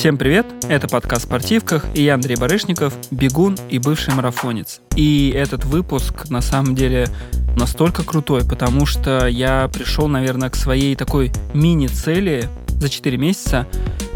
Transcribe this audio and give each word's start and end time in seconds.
Всем 0.00 0.16
привет! 0.16 0.46
Это 0.66 0.88
подкаст 0.88 1.26
«Спортивках» 1.26 1.84
и 1.94 2.02
я 2.04 2.14
Андрей 2.14 2.36
Барышников, 2.36 2.94
бегун 3.10 3.58
и 3.68 3.78
бывший 3.78 4.14
марафонец. 4.14 4.80
И 4.96 5.30
этот 5.36 5.66
выпуск 5.66 6.30
на 6.30 6.40
самом 6.40 6.74
деле 6.74 7.06
настолько 7.54 8.02
крутой, 8.02 8.46
потому 8.48 8.86
что 8.86 9.26
я 9.26 9.68
пришел, 9.68 10.08
наверное, 10.08 10.48
к 10.48 10.56
своей 10.56 10.96
такой 10.96 11.30
мини-цели 11.52 12.48
за 12.68 12.88
4 12.88 13.18
месяца. 13.18 13.66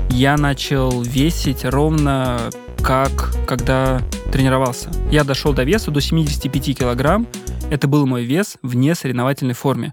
Я 0.09 0.39
начал 0.39 1.03
весить 1.03 1.67
ровно 1.67 2.41
как 2.83 3.35
когда 3.47 4.01
тренировался. 4.33 4.91
Я 5.11 5.23
дошел 5.23 5.53
до 5.53 5.65
веса 5.65 5.91
до 5.91 6.01
75 6.01 6.79
килограмм. 6.79 7.27
Это 7.71 7.89
был 7.89 8.07
мой 8.07 8.25
вес 8.25 8.57
в 8.63 8.75
несоревновательной 8.75 9.55
форме. 9.55 9.93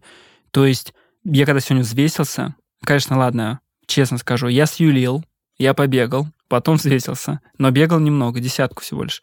То 0.51 0.65
есть 0.65 0.93
я 1.23 1.45
когда 1.45 1.59
сегодня 1.59 1.83
взвесился, 1.83 2.55
конечно, 2.83 3.17
ладно, 3.17 3.59
честно 3.85 4.17
скажу, 4.17 4.47
я 4.47 4.65
сюлил, 4.65 5.23
я 5.57 5.73
побегал, 5.73 6.27
потом 6.47 6.77
взвесился, 6.77 7.39
но 7.57 7.71
бегал 7.71 7.99
немного, 7.99 8.39
десятку 8.39 8.81
всего 8.81 9.03
лишь. 9.03 9.21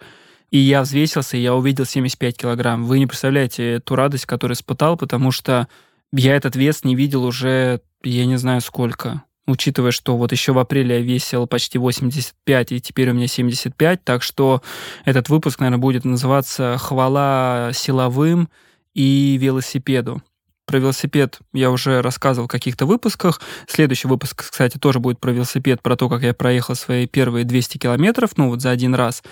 И 0.51 0.59
я 0.59 0.83
взвесился, 0.83 1.37
и 1.37 1.43
я 1.43 1.55
увидел 1.55 1.85
75 1.85 2.37
килограмм. 2.37 2.85
Вы 2.85 3.01
не 3.01 3.07
представляете 3.07 3.81
ту 3.81 3.97
радость, 3.97 4.25
которую 4.25 4.55
испытал, 4.55 4.97
потому 4.97 5.31
что 5.31 5.69
я 6.13 6.37
этот 6.37 6.57
вес 6.57 6.85
не 6.85 6.97
видел 6.97 7.25
уже, 7.25 7.83
я 8.03 8.25
не 8.25 8.37
знаю 8.37 8.61
сколько. 8.63 9.25
Учитывая, 9.47 9.93
что 9.93 10.17
вот 10.17 10.33
еще 10.33 10.53
в 10.53 10.59
апреле 10.59 10.97
я 10.97 11.03
весил 11.03 11.47
почти 11.47 11.79
85, 11.79 12.73
и 12.73 12.81
теперь 12.81 13.11
у 13.11 13.15
меня 13.15 13.27
75, 13.27 14.05
так 14.05 14.23
что 14.23 14.63
этот 15.05 15.29
выпуск, 15.29 15.61
наверное, 15.61 15.81
будет 15.81 16.05
называться 16.05 16.77
«Хвала 16.79 17.71
силовым 17.75 18.49
и 18.95 19.39
велосипеду». 19.41 20.23
Про 20.69 20.81
велосипед 20.81 21.39
я 21.55 21.71
уже 21.71 22.03
рассказывал 22.03 22.47
в 22.47 22.51
каких-то 22.51 22.85
выпусках. 22.85 23.41
Следующий 23.67 24.07
выпуск, 24.07 24.51
кстати, 24.51 24.77
тоже 24.77 25.01
будет 25.01 25.19
про 25.19 25.31
велосипед, 25.31 25.81
про 25.81 25.97
то, 25.97 26.11
как 26.11 26.23
я 26.23 26.35
проехал 26.35 26.75
свои 26.75 27.07
первые 27.07 27.47
200 27.47 27.79
километров, 27.79 28.33
ну 28.37 28.51
вот 28.51 28.61
за 28.61 28.69
один 28.69 28.95
раз. 28.95 29.23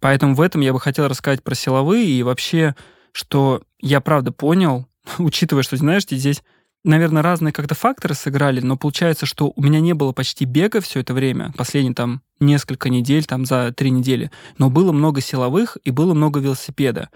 Поэтому 0.00 0.34
в 0.34 0.40
этом 0.40 0.60
я 0.60 0.72
бы 0.72 0.80
хотел 0.80 1.06
рассказать 1.06 1.44
про 1.44 1.54
силовые 1.54 2.04
и 2.04 2.24
вообще, 2.24 2.74
что 3.12 3.62
я 3.80 4.00
правда 4.00 4.32
понял, 4.32 4.88
учитывая, 5.18 5.62
что, 5.62 5.76
знаешь, 5.76 6.02
здесь 6.02 6.42
наверное, 6.82 7.22
разные 7.22 7.52
как-то 7.52 7.76
факторы 7.76 8.14
сыграли, 8.14 8.58
но 8.58 8.76
получается, 8.76 9.24
что 9.24 9.52
у 9.54 9.62
меня 9.62 9.78
не 9.78 9.92
было 9.92 10.10
почти 10.10 10.46
бега 10.46 10.80
все 10.80 10.98
это 10.98 11.14
время, 11.14 11.54
последние 11.56 11.94
там 11.94 12.22
несколько 12.40 12.88
недель, 12.88 13.24
там 13.24 13.44
за 13.44 13.72
три 13.72 13.90
недели, 13.90 14.32
но 14.58 14.68
было 14.68 14.90
много 14.90 15.20
силовых 15.20 15.78
и 15.84 15.92
было 15.92 16.12
много 16.12 16.40
велосипеда. 16.40 17.08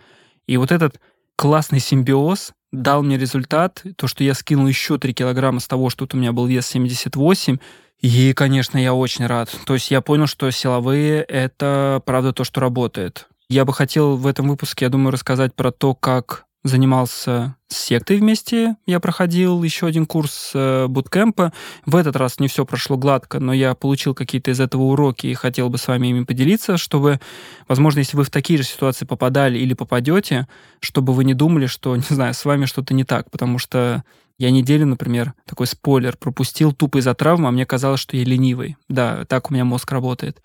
И 0.47 0.57
вот 0.57 0.71
этот 0.71 1.01
классный 1.35 1.81
симбиоз 1.81 2.53
дал 2.73 3.03
мне 3.03 3.19
результат, 3.19 3.83
то, 3.97 4.07
что 4.07 4.25
я 4.25 4.35
скинул 4.35 4.67
еще 4.67 4.99
3 4.99 5.15
килограмма 5.15 5.61
с 5.61 5.69
того, 5.69 5.91
что 5.91 6.09
у 6.13 6.17
меня 6.17 6.33
был 6.33 6.47
вес 6.47 6.67
78, 6.67 7.59
и, 8.01 8.33
конечно, 8.35 8.79
я 8.79 8.95
очень 8.95 9.27
рад. 9.27 9.51
То 9.65 9.75
есть 9.75 9.91
я 9.91 10.01
понял, 10.01 10.27
что 10.27 10.51
силовые— 10.51 11.23
это, 11.29 12.03
правда, 12.05 12.33
то, 12.33 12.45
что 12.45 12.61
работает. 12.61 13.29
Я 13.49 13.65
бы 13.65 13.73
хотел 13.73 14.17
в 14.17 14.27
этом 14.27 14.49
выпуске, 14.49 14.87
я 14.87 14.89
думаю, 14.91 15.13
рассказать 15.13 15.55
про 15.55 15.71
то, 15.71 15.95
как 15.95 16.45
занимался 16.65 17.55
сектой 17.87 18.19
вместе. 18.19 18.77
Я 18.85 18.99
проходил 18.99 19.63
еще 19.63 19.87
один 19.87 20.07
курс 20.07 20.51
э, 20.55 20.87
буткемпа. 20.89 21.53
В 21.85 21.95
этот 21.95 22.17
раз 22.17 22.41
не 22.41 22.49
все 22.49 22.67
прошло 22.67 22.97
гладко, 22.97 23.39
но 23.39 23.53
я 23.53 23.75
получил 23.75 24.15
какие-то 24.15 24.51
из 24.51 24.61
этого 24.61 24.83
уроки 24.83 25.29
и 25.29 25.35
хотел 25.35 25.71
бы 25.71 25.79
с 25.79 25.87
вами 25.87 26.09
ими 26.09 26.25
поделиться, 26.25 26.79
чтобы, 26.79 27.21
возможно, 27.69 28.01
если 28.01 28.17
вы 28.17 28.25
в 28.25 28.31
такие 28.31 28.59
же 28.59 28.65
ситуации 28.65 29.05
попадали 29.05 29.59
или 29.59 29.73
попадете, 29.75 30.49
чтобы 30.81 31.13
вы 31.13 31.25
не 31.25 31.35
думали, 31.35 31.67
что, 31.67 31.95
не 31.97 32.03
знаю, 32.03 32.35
с 32.35 32.45
вами 32.45 32.65
что-то 32.65 32.93
не 32.93 33.05
так, 33.05 33.31
потому 33.31 33.59
что 33.59 34.03
я 34.39 34.51
неделю, 34.51 34.87
например, 34.87 35.35
такой 35.47 35.69
спойлер, 35.69 36.17
пропустил 36.17 36.73
тупо 36.73 36.99
из-за 36.99 37.15
травмы, 37.15 37.49
а 37.49 37.53
мне 37.53 37.65
казалось, 37.67 38.01
что 38.01 38.17
я 38.17 38.25
ленивый. 38.25 38.77
Да, 38.89 39.25
так 39.27 39.51
у 39.51 39.55
меня 39.55 39.65
мозг 39.65 39.91
работает. 39.93 40.43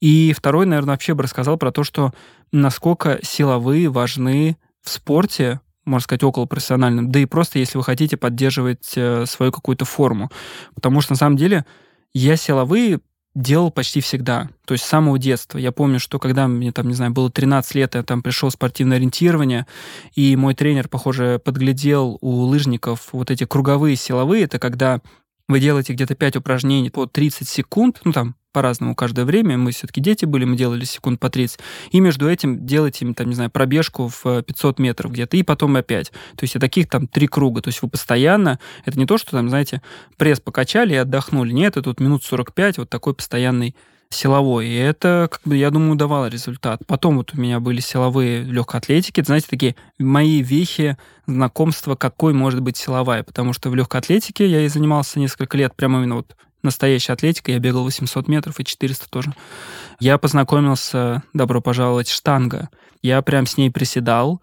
И 0.00 0.32
второй, 0.32 0.64
наверное, 0.64 0.92
вообще 0.92 1.12
бы 1.12 1.22
рассказал 1.22 1.58
про 1.58 1.70
то, 1.70 1.84
что 1.84 2.12
насколько 2.50 3.18
силовые 3.22 3.90
важны 3.90 4.56
в 4.82 4.90
спорте, 4.90 5.60
можно 5.88 6.04
сказать, 6.04 6.22
около 6.22 6.46
профессиональном, 6.46 7.10
да 7.10 7.18
и 7.20 7.26
просто 7.26 7.58
если 7.58 7.78
вы 7.78 7.84
хотите 7.84 8.16
поддерживать 8.16 8.92
э, 8.96 9.26
свою 9.26 9.52
какую-то 9.52 9.84
форму. 9.84 10.30
Потому 10.74 11.00
что 11.00 11.12
на 11.12 11.16
самом 11.16 11.36
деле 11.36 11.64
я 12.12 12.36
силовые 12.36 13.00
делал 13.34 13.70
почти 13.70 14.00
всегда. 14.00 14.48
То 14.66 14.72
есть 14.72 14.84
с 14.84 14.88
самого 14.88 15.18
детства. 15.18 15.58
Я 15.58 15.72
помню, 15.72 16.00
что 16.00 16.18
когда 16.18 16.48
мне 16.48 16.72
там, 16.72 16.88
не 16.88 16.94
знаю, 16.94 17.12
было 17.12 17.30
13 17.30 17.74
лет, 17.76 17.94
я 17.94 18.02
там 18.02 18.22
пришел 18.22 18.48
в 18.50 18.52
спортивное 18.52 18.96
ориентирование, 18.96 19.66
и 20.14 20.34
мой 20.36 20.54
тренер, 20.54 20.88
похоже, 20.88 21.40
подглядел 21.42 22.18
у 22.20 22.30
лыжников 22.42 23.08
вот 23.12 23.30
эти 23.30 23.44
круговые 23.44 23.96
силовые. 23.96 24.44
Это 24.44 24.58
когда 24.58 25.00
вы 25.46 25.60
делаете 25.60 25.92
где-то 25.92 26.14
5 26.14 26.36
упражнений 26.36 26.90
по 26.90 27.06
30 27.06 27.48
секунд, 27.48 28.00
ну 28.04 28.12
там 28.12 28.34
по-разному 28.58 28.96
каждое 28.96 29.24
время. 29.24 29.56
Мы 29.56 29.70
все-таки 29.70 30.00
дети 30.00 30.24
были, 30.24 30.44
мы 30.44 30.56
делали 30.56 30.84
секунд 30.84 31.20
по 31.20 31.30
30. 31.30 31.60
И 31.92 32.00
между 32.00 32.28
этим 32.28 32.66
делаете, 32.66 33.06
там, 33.16 33.28
не 33.28 33.36
знаю, 33.36 33.50
пробежку 33.50 34.08
в 34.08 34.42
500 34.42 34.80
метров 34.80 35.12
где-то, 35.12 35.36
и 35.36 35.44
потом 35.44 35.76
опять. 35.76 36.10
То 36.34 36.42
есть 36.42 36.56
и 36.56 36.58
таких 36.58 36.88
там 36.88 37.06
три 37.06 37.28
круга. 37.28 37.62
То 37.62 37.68
есть 37.68 37.82
вы 37.82 37.88
постоянно, 37.88 38.58
это 38.84 38.98
не 38.98 39.06
то, 39.06 39.16
что 39.16 39.30
там, 39.30 39.48
знаете, 39.48 39.80
пресс 40.16 40.40
покачали 40.40 40.94
и 40.94 40.96
отдохнули. 40.96 41.52
Нет, 41.52 41.76
это 41.76 41.82
тут 41.82 42.00
минут 42.00 42.24
45, 42.24 42.78
вот 42.78 42.90
такой 42.90 43.14
постоянный 43.14 43.76
силовой. 44.10 44.66
И 44.66 44.74
это, 44.74 45.28
как 45.30 45.42
бы, 45.44 45.56
я 45.56 45.70
думаю, 45.70 45.94
давало 45.94 46.26
результат. 46.26 46.80
Потом 46.88 47.18
вот 47.18 47.34
у 47.34 47.40
меня 47.40 47.60
были 47.60 47.78
силовые 47.78 48.42
легкой 48.42 48.78
атлетики. 48.78 49.20
Это, 49.20 49.28
знаете, 49.28 49.46
такие 49.48 49.76
мои 50.00 50.42
вехи 50.42 50.96
знакомства, 51.28 51.94
какой 51.94 52.32
может 52.32 52.60
быть 52.60 52.76
силовая. 52.76 53.22
Потому 53.22 53.52
что 53.52 53.70
в 53.70 53.76
легкой 53.76 54.00
атлетике 54.00 54.48
я 54.48 54.62
и 54.62 54.68
занимался 54.68 55.20
несколько 55.20 55.56
лет, 55.56 55.76
прямо 55.76 55.98
именно 55.98 56.16
вот 56.16 56.34
настоящая 56.68 57.14
атлетика. 57.14 57.52
Я 57.52 57.58
бегал 57.58 57.84
800 57.84 58.28
метров 58.28 58.60
и 58.60 58.64
400 58.64 59.08
тоже. 59.10 59.34
Я 60.00 60.18
познакомился, 60.18 61.22
добро 61.34 61.60
пожаловать, 61.60 62.08
штанга. 62.08 62.68
Я 63.02 63.20
прям 63.22 63.46
с 63.46 63.56
ней 63.56 63.70
приседал, 63.70 64.40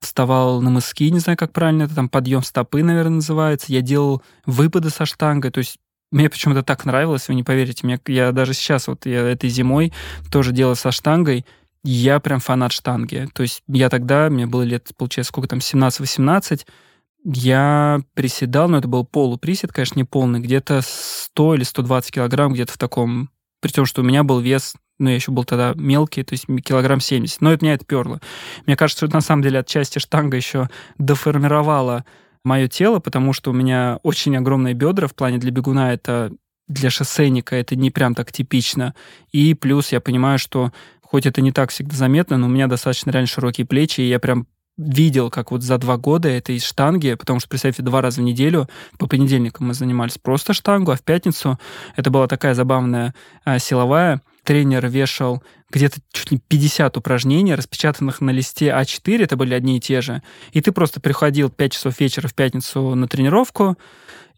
вставал 0.00 0.60
на 0.60 0.70
мыски, 0.70 1.04
не 1.04 1.18
знаю, 1.18 1.36
как 1.36 1.52
правильно 1.52 1.84
это, 1.84 1.94
там 1.94 2.08
подъем 2.08 2.42
стопы, 2.42 2.82
наверное, 2.82 3.16
называется. 3.16 3.72
Я 3.72 3.80
делал 3.80 4.22
выпады 4.46 4.90
со 4.90 5.06
штангой, 5.06 5.50
то 5.50 5.58
есть 5.58 5.78
мне 6.10 6.30
почему-то 6.30 6.62
так 6.62 6.84
нравилось, 6.84 7.28
вы 7.28 7.34
не 7.34 7.42
поверите. 7.42 7.86
Мне, 7.86 8.00
я 8.06 8.32
даже 8.32 8.54
сейчас, 8.54 8.88
вот 8.88 9.04
я 9.04 9.20
этой 9.28 9.50
зимой 9.50 9.92
тоже 10.30 10.52
делал 10.52 10.74
со 10.74 10.90
штангой. 10.90 11.44
Я 11.84 12.18
прям 12.18 12.40
фанат 12.40 12.72
штанги. 12.72 13.28
То 13.34 13.42
есть 13.42 13.62
я 13.68 13.88
тогда, 13.88 14.30
мне 14.30 14.46
было 14.46 14.62
лет, 14.62 14.88
получается, 14.96 15.28
сколько 15.28 15.48
там, 15.48 15.58
17-18, 15.58 16.66
я 17.30 18.00
приседал, 18.14 18.68
но 18.68 18.78
это 18.78 18.88
был 18.88 19.04
полуприсед, 19.04 19.70
конечно, 19.72 19.98
не 19.98 20.04
полный, 20.04 20.40
где-то 20.40 20.80
100 20.82 21.56
или 21.56 21.62
120 21.62 22.10
килограмм, 22.10 22.54
где-то 22.54 22.72
в 22.72 22.78
таком... 22.78 23.30
При 23.60 23.70
том, 23.70 23.84
что 23.84 24.00
у 24.00 24.04
меня 24.04 24.22
был 24.22 24.40
вес, 24.40 24.74
ну, 24.98 25.10
я 25.10 25.16
еще 25.16 25.30
был 25.32 25.44
тогда 25.44 25.74
мелкий, 25.74 26.22
то 26.22 26.32
есть 26.32 26.46
килограмм 26.64 27.00
70. 27.00 27.40
Но 27.42 27.52
это 27.52 27.64
меня 27.64 27.74
это 27.74 27.84
перло. 27.84 28.20
Мне 28.66 28.76
кажется, 28.76 29.06
что 29.06 29.14
на 29.14 29.20
самом 29.20 29.42
деле 29.42 29.58
отчасти 29.58 29.98
штанга 29.98 30.36
еще 30.36 30.70
доформировала 30.96 32.04
мое 32.44 32.66
тело, 32.68 32.98
потому 32.98 33.32
что 33.32 33.50
у 33.50 33.54
меня 33.54 33.98
очень 34.02 34.36
огромные 34.36 34.74
бедра 34.74 35.06
в 35.06 35.14
плане 35.14 35.38
для 35.38 35.50
бегуна 35.50 35.92
это 35.92 36.32
для 36.66 36.90
шоссейника 36.90 37.56
это 37.56 37.76
не 37.76 37.90
прям 37.90 38.14
так 38.14 38.32
типично. 38.32 38.94
И 39.32 39.54
плюс 39.54 39.92
я 39.92 40.00
понимаю, 40.00 40.38
что 40.38 40.72
хоть 41.02 41.26
это 41.26 41.40
не 41.42 41.52
так 41.52 41.70
всегда 41.70 41.96
заметно, 41.96 42.38
но 42.38 42.46
у 42.46 42.50
меня 42.50 42.68
достаточно 42.68 43.10
реально 43.10 43.26
широкие 43.26 43.66
плечи, 43.66 44.00
и 44.00 44.08
я 44.08 44.18
прям 44.18 44.46
видел, 44.78 45.28
как 45.28 45.50
вот 45.50 45.62
за 45.62 45.76
два 45.76 45.96
года 45.96 46.28
это 46.28 46.52
из 46.52 46.64
штанги, 46.64 47.14
потому 47.14 47.40
что, 47.40 47.48
представьте, 47.48 47.82
два 47.82 48.00
раза 48.00 48.20
в 48.20 48.24
неделю, 48.24 48.68
по 48.96 49.06
понедельникам 49.06 49.66
мы 49.66 49.74
занимались 49.74 50.18
просто 50.18 50.54
штангу, 50.54 50.92
а 50.92 50.96
в 50.96 51.02
пятницу 51.02 51.58
это 51.96 52.10
была 52.10 52.28
такая 52.28 52.54
забавная 52.54 53.14
а, 53.44 53.58
силовая, 53.58 54.22
тренер 54.44 54.86
вешал 54.88 55.42
где-то 55.70 56.00
чуть 56.12 56.30
ли 56.30 56.40
50 56.48 56.96
упражнений, 56.96 57.54
распечатанных 57.54 58.22
на 58.22 58.30
листе 58.30 58.68
А4, 58.68 59.24
это 59.24 59.36
были 59.36 59.52
одни 59.52 59.76
и 59.76 59.80
те 59.80 60.00
же, 60.00 60.22
и 60.52 60.62
ты 60.62 60.72
просто 60.72 61.00
приходил 61.00 61.50
5 61.50 61.72
часов 61.72 62.00
вечера 62.00 62.28
в 62.28 62.34
пятницу 62.34 62.94
на 62.94 63.08
тренировку, 63.08 63.76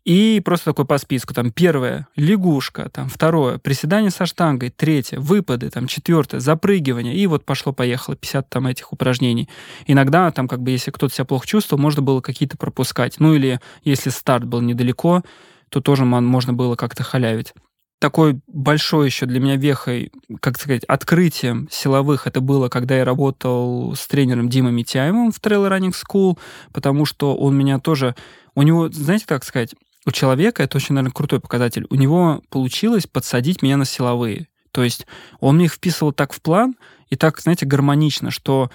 и 0.05 0.41
просто 0.45 0.67
такой 0.67 0.87
по 0.87 0.99
списку. 0.99 1.35
Там 1.35 1.51
первое— 1.51 2.09
лягушка, 2.17 2.89
там 2.91 3.09
второе— 3.09 3.59
приседание 3.63 4.11
со 4.11 4.27
штангой, 4.27 4.71
третье— 4.71 5.19
выпады, 5.21 5.71
там 5.71 5.87
четвертое— 5.87 6.39
запрыгивание. 6.41 7.15
И 7.15 7.27
вот 7.27 7.45
пошло-поехало 7.45 8.17
50 8.17 8.49
там 8.49 8.67
этих 8.67 8.93
упражнений. 8.93 9.49
Иногда 9.87 10.31
там 10.31 10.49
как 10.49 10.63
бы 10.63 10.71
если 10.71 10.91
кто-то 10.91 11.15
себя 11.15 11.25
плохо 11.25 11.47
чувствовал, 11.47 11.83
можно 11.83 12.03
было 12.03 12.21
какие-то 12.21 12.57
пропускать. 12.57 13.21
Ну 13.21 13.35
или 13.35 13.61
если 13.85 14.11
старт 14.11 14.45
был 14.45 14.61
недалеко, 14.61 15.23
то 15.69 15.81
тоже 15.81 16.05
можно 16.05 16.53
было 16.53 16.77
как-то 16.77 17.03
халявить 17.03 17.55
такой 18.01 18.41
большой 18.47 19.07
еще 19.07 19.27
для 19.27 19.41
меня 19.41 19.57
вехой, 19.57 20.11
как 20.41 20.59
сказать, 20.59 20.85
открытием 20.85 21.69
силовых 21.71 22.27
это 22.27 22.41
было, 22.41 22.69
когда 22.69 22.97
я 22.97 23.05
работал 23.05 23.95
с 23.95 24.07
тренером 24.09 24.49
Димой 24.49 24.73
Митяевым 24.73 25.31
в 25.31 25.39
Trail 25.39 25.69
Running 25.69 25.93
School, 25.95 26.39
потому 26.73 27.05
что 27.05 27.37
он 27.37 27.57
меня 27.57 27.79
тоже... 27.79 28.17
У 28.57 28.63
него, 28.63 28.89
знаете, 28.89 29.27
как 29.27 29.45
сказать, 29.45 29.75
у 30.07 30.11
человека, 30.11 30.63
это 30.63 30.77
очень, 30.77 30.95
наверное, 30.95 31.13
крутой 31.13 31.41
показатель, 31.41 31.87
у 31.91 31.95
него 31.95 32.43
получилось 32.49 33.07
подсадить 33.07 33.63
меня 33.63 33.77
на 33.77 33.85
силовые. 33.85 34.49
То 34.73 34.83
есть 34.83 35.07
он 35.41 35.57
мне 35.57 35.67
их 35.67 35.75
вписывал 35.75 36.13
так 36.13 36.33
в 36.33 36.41
план 36.41 36.77
и 37.09 37.17
так, 37.17 37.41
знаете, 37.41 37.67
гармонично, 37.67 38.31
что 38.31 38.71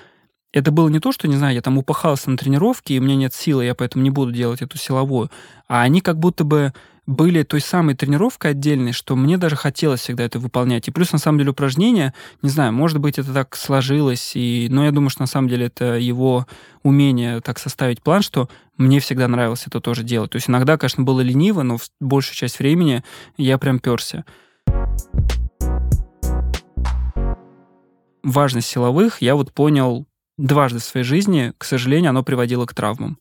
это 0.52 0.72
было 0.72 0.88
не 0.88 1.00
то, 1.00 1.12
что, 1.12 1.28
не 1.28 1.36
знаю, 1.36 1.56
я 1.56 1.62
там 1.62 1.78
упахался 1.78 2.30
на 2.30 2.38
тренировке, 2.38 2.96
и 2.96 3.00
у 3.00 3.04
меня 3.04 3.16
нет 3.16 3.34
силы, 3.34 3.66
я 3.66 3.76
поэтому 3.76 4.04
не 4.04 4.10
буду 4.10 4.32
делать 4.32 4.62
эту 4.62 4.78
силовую, 4.78 5.30
а 5.68 5.82
они 5.82 6.02
как 6.02 6.18
будто 6.18 6.44
бы 6.44 6.74
были 7.08 7.44
той 7.44 7.62
самой 7.62 7.96
тренировкой 7.96 8.52
отдельной, 8.52 8.92
что 8.92 9.16
мне 9.16 9.38
даже 9.38 9.56
хотелось 9.56 10.02
всегда 10.02 10.24
это 10.24 10.40
выполнять. 10.40 10.88
И 10.88 10.92
плюс, 10.92 11.12
на 11.12 11.20
самом 11.20 11.38
деле, 11.38 11.52
упражнения, 11.52 12.14
не 12.42 12.50
знаю, 12.50 12.74
может 12.74 13.00
быть, 13.00 13.20
это 13.20 13.34
так 13.34 13.56
сложилось, 13.56 14.32
и... 14.36 14.68
но 14.72 14.86
я 14.86 14.92
думаю, 14.92 15.10
что 15.10 15.22
на 15.22 15.28
самом 15.28 15.48
деле 15.48 15.68
это 15.68 15.96
его 15.96 16.48
умение 16.84 17.42
так 17.42 17.60
составить 17.60 18.02
план, 18.02 18.22
что 18.22 18.50
мне 18.78 19.00
всегда 19.00 19.28
нравилось 19.28 19.68
это 19.68 19.80
тоже 19.82 20.04
делать. 20.04 20.32
То 20.32 20.38
есть 20.38 20.50
иногда, 20.50 20.78
конечно, 20.78 21.04
было 21.04 21.22
лениво, 21.22 21.62
но 21.62 21.78
в 21.78 21.88
большую 22.00 22.36
часть 22.36 22.60
времени 22.60 23.04
я 23.38 23.58
прям 23.58 23.80
перся. 23.80 24.26
Важность 28.24 28.68
силовых 28.68 29.22
я 29.22 29.36
вот 29.36 29.54
понял 29.54 30.08
дважды 30.38 30.80
в 30.80 30.84
своей 30.84 31.06
жизни, 31.06 31.54
к 31.58 31.64
сожалению, 31.64 32.10
оно 32.10 32.24
приводило 32.24 32.66
к 32.66 32.74
травмам. 32.74 33.20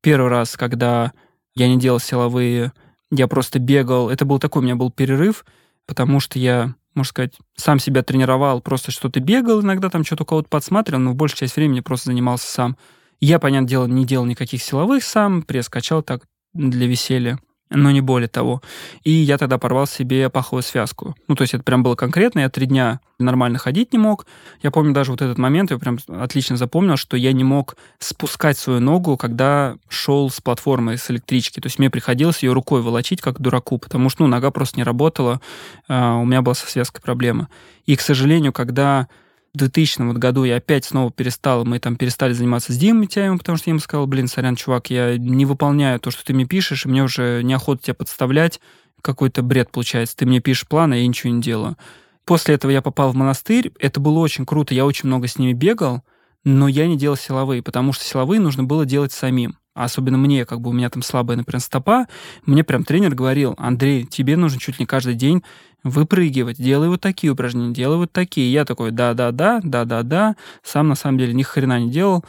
Первый 0.00 0.30
раз, 0.30 0.56
когда 0.56 1.12
я 1.54 1.68
не 1.68 1.78
делал 1.78 1.98
силовые, 1.98 2.72
я 3.10 3.28
просто 3.28 3.58
бегал. 3.58 4.10
Это 4.10 4.24
был 4.24 4.38
такой 4.38 4.60
у 4.60 4.64
меня 4.64 4.76
был 4.76 4.90
перерыв, 4.90 5.44
потому 5.86 6.20
что 6.20 6.38
я, 6.38 6.74
можно 6.94 7.08
сказать, 7.08 7.34
сам 7.56 7.78
себя 7.78 8.02
тренировал, 8.02 8.60
просто 8.60 8.90
что-то 8.90 9.20
бегал, 9.20 9.62
иногда 9.62 9.90
там 9.90 10.04
что-то 10.04 10.24
у 10.24 10.26
кого-то 10.26 10.48
подсматривал, 10.48 11.00
но 11.00 11.12
в 11.12 11.28
часть 11.34 11.56
времени 11.56 11.80
просто 11.80 12.06
занимался 12.06 12.46
сам. 12.46 12.76
Я, 13.20 13.38
понятное 13.38 13.68
дело, 13.68 13.86
не 13.86 14.04
делал 14.04 14.26
никаких 14.26 14.62
силовых 14.62 15.04
сам, 15.04 15.42
пресс 15.42 15.68
качал 15.68 16.02
так 16.02 16.24
для 16.52 16.86
веселья 16.86 17.38
но 17.70 17.90
не 17.90 18.00
более 18.00 18.28
того. 18.28 18.62
И 19.02 19.10
я 19.10 19.38
тогда 19.38 19.58
порвал 19.58 19.86
себе 19.86 20.28
паховую 20.30 20.62
связку. 20.62 21.14
Ну, 21.28 21.34
то 21.34 21.42
есть 21.42 21.54
это 21.54 21.62
прям 21.62 21.82
было 21.82 21.94
конкретно, 21.94 22.40
я 22.40 22.50
три 22.50 22.66
дня 22.66 23.00
нормально 23.18 23.58
ходить 23.58 23.92
не 23.92 23.98
мог. 23.98 24.26
Я 24.62 24.70
помню 24.70 24.92
даже 24.92 25.10
вот 25.10 25.22
этот 25.22 25.38
момент, 25.38 25.70
я 25.70 25.78
прям 25.78 25.98
отлично 26.08 26.56
запомнил, 26.56 26.96
что 26.96 27.16
я 27.16 27.32
не 27.32 27.44
мог 27.44 27.76
спускать 27.98 28.58
свою 28.58 28.80
ногу, 28.80 29.16
когда 29.16 29.76
шел 29.88 30.30
с 30.30 30.40
платформы, 30.40 30.96
с 30.96 31.10
электрички. 31.10 31.60
То 31.60 31.66
есть 31.66 31.78
мне 31.78 31.90
приходилось 31.90 32.42
ее 32.42 32.52
рукой 32.52 32.82
волочить, 32.82 33.20
как 33.20 33.40
дураку, 33.40 33.78
потому 33.78 34.10
что, 34.10 34.24
ну, 34.24 34.28
нога 34.28 34.50
просто 34.50 34.76
не 34.76 34.84
работала, 34.84 35.40
а, 35.88 36.16
у 36.16 36.24
меня 36.24 36.42
была 36.42 36.54
со 36.54 36.66
связкой 36.66 37.02
проблема. 37.02 37.48
И, 37.86 37.96
к 37.96 38.00
сожалению, 38.00 38.52
когда 38.52 39.08
в 39.54 39.58
2000 39.58 40.18
году 40.18 40.42
я 40.42 40.56
опять 40.56 40.84
снова 40.84 41.12
перестал, 41.12 41.64
мы 41.64 41.78
там 41.78 41.94
перестали 41.94 42.32
заниматься 42.32 42.72
с 42.72 42.76
Димой 42.76 43.02
Митяевым, 43.02 43.38
потому 43.38 43.56
что 43.56 43.70
я 43.70 43.72
ему 43.72 43.80
сказал, 43.80 44.06
блин, 44.08 44.26
сорян, 44.26 44.56
чувак, 44.56 44.90
я 44.90 45.16
не 45.16 45.46
выполняю 45.46 46.00
то, 46.00 46.10
что 46.10 46.24
ты 46.24 46.34
мне 46.34 46.44
пишешь, 46.44 46.84
и 46.84 46.88
мне 46.88 47.04
уже 47.04 47.40
неохота 47.44 47.84
тебя 47.84 47.94
подставлять, 47.94 48.60
какой-то 49.00 49.42
бред 49.42 49.70
получается. 49.70 50.16
Ты 50.16 50.26
мне 50.26 50.40
пишешь 50.40 50.66
план, 50.66 50.92
а 50.92 50.96
я 50.96 51.06
ничего 51.06 51.32
не 51.32 51.40
делаю. 51.40 51.76
После 52.24 52.56
этого 52.56 52.72
я 52.72 52.82
попал 52.82 53.12
в 53.12 53.14
монастырь, 53.14 53.70
это 53.78 54.00
было 54.00 54.18
очень 54.18 54.44
круто, 54.44 54.74
я 54.74 54.84
очень 54.84 55.06
много 55.06 55.28
с 55.28 55.38
ними 55.38 55.52
бегал, 55.52 56.02
но 56.42 56.66
я 56.66 56.88
не 56.88 56.98
делал 56.98 57.16
силовые, 57.16 57.62
потому 57.62 57.92
что 57.92 58.04
силовые 58.04 58.40
нужно 58.40 58.64
было 58.64 58.84
делать 58.84 59.12
самим. 59.12 59.56
А 59.74 59.84
особенно 59.84 60.16
мне, 60.16 60.46
как 60.46 60.60
бы 60.60 60.70
у 60.70 60.72
меня 60.72 60.88
там 60.88 61.02
слабая, 61.02 61.36
например, 61.36 61.60
стопа, 61.60 62.06
мне 62.46 62.62
прям 62.62 62.84
тренер 62.84 63.14
говорил, 63.14 63.54
Андрей, 63.58 64.04
тебе 64.06 64.36
нужно 64.36 64.60
чуть 64.60 64.78
не 64.78 64.86
каждый 64.86 65.14
день 65.14 65.42
выпрыгивать, 65.82 66.56
делай 66.56 66.88
вот 66.88 67.00
такие 67.00 67.32
упражнения, 67.32 67.74
делай 67.74 67.98
вот 67.98 68.12
такие. 68.12 68.52
Я 68.52 68.64
такой, 68.64 68.92
да-да-да, 68.92 69.60
да-да-да, 69.62 70.36
сам 70.62 70.88
на 70.88 70.94
самом 70.94 71.18
деле 71.18 71.34
ни 71.34 71.42
хрена 71.42 71.80
не 71.80 71.90
делал. 71.90 72.24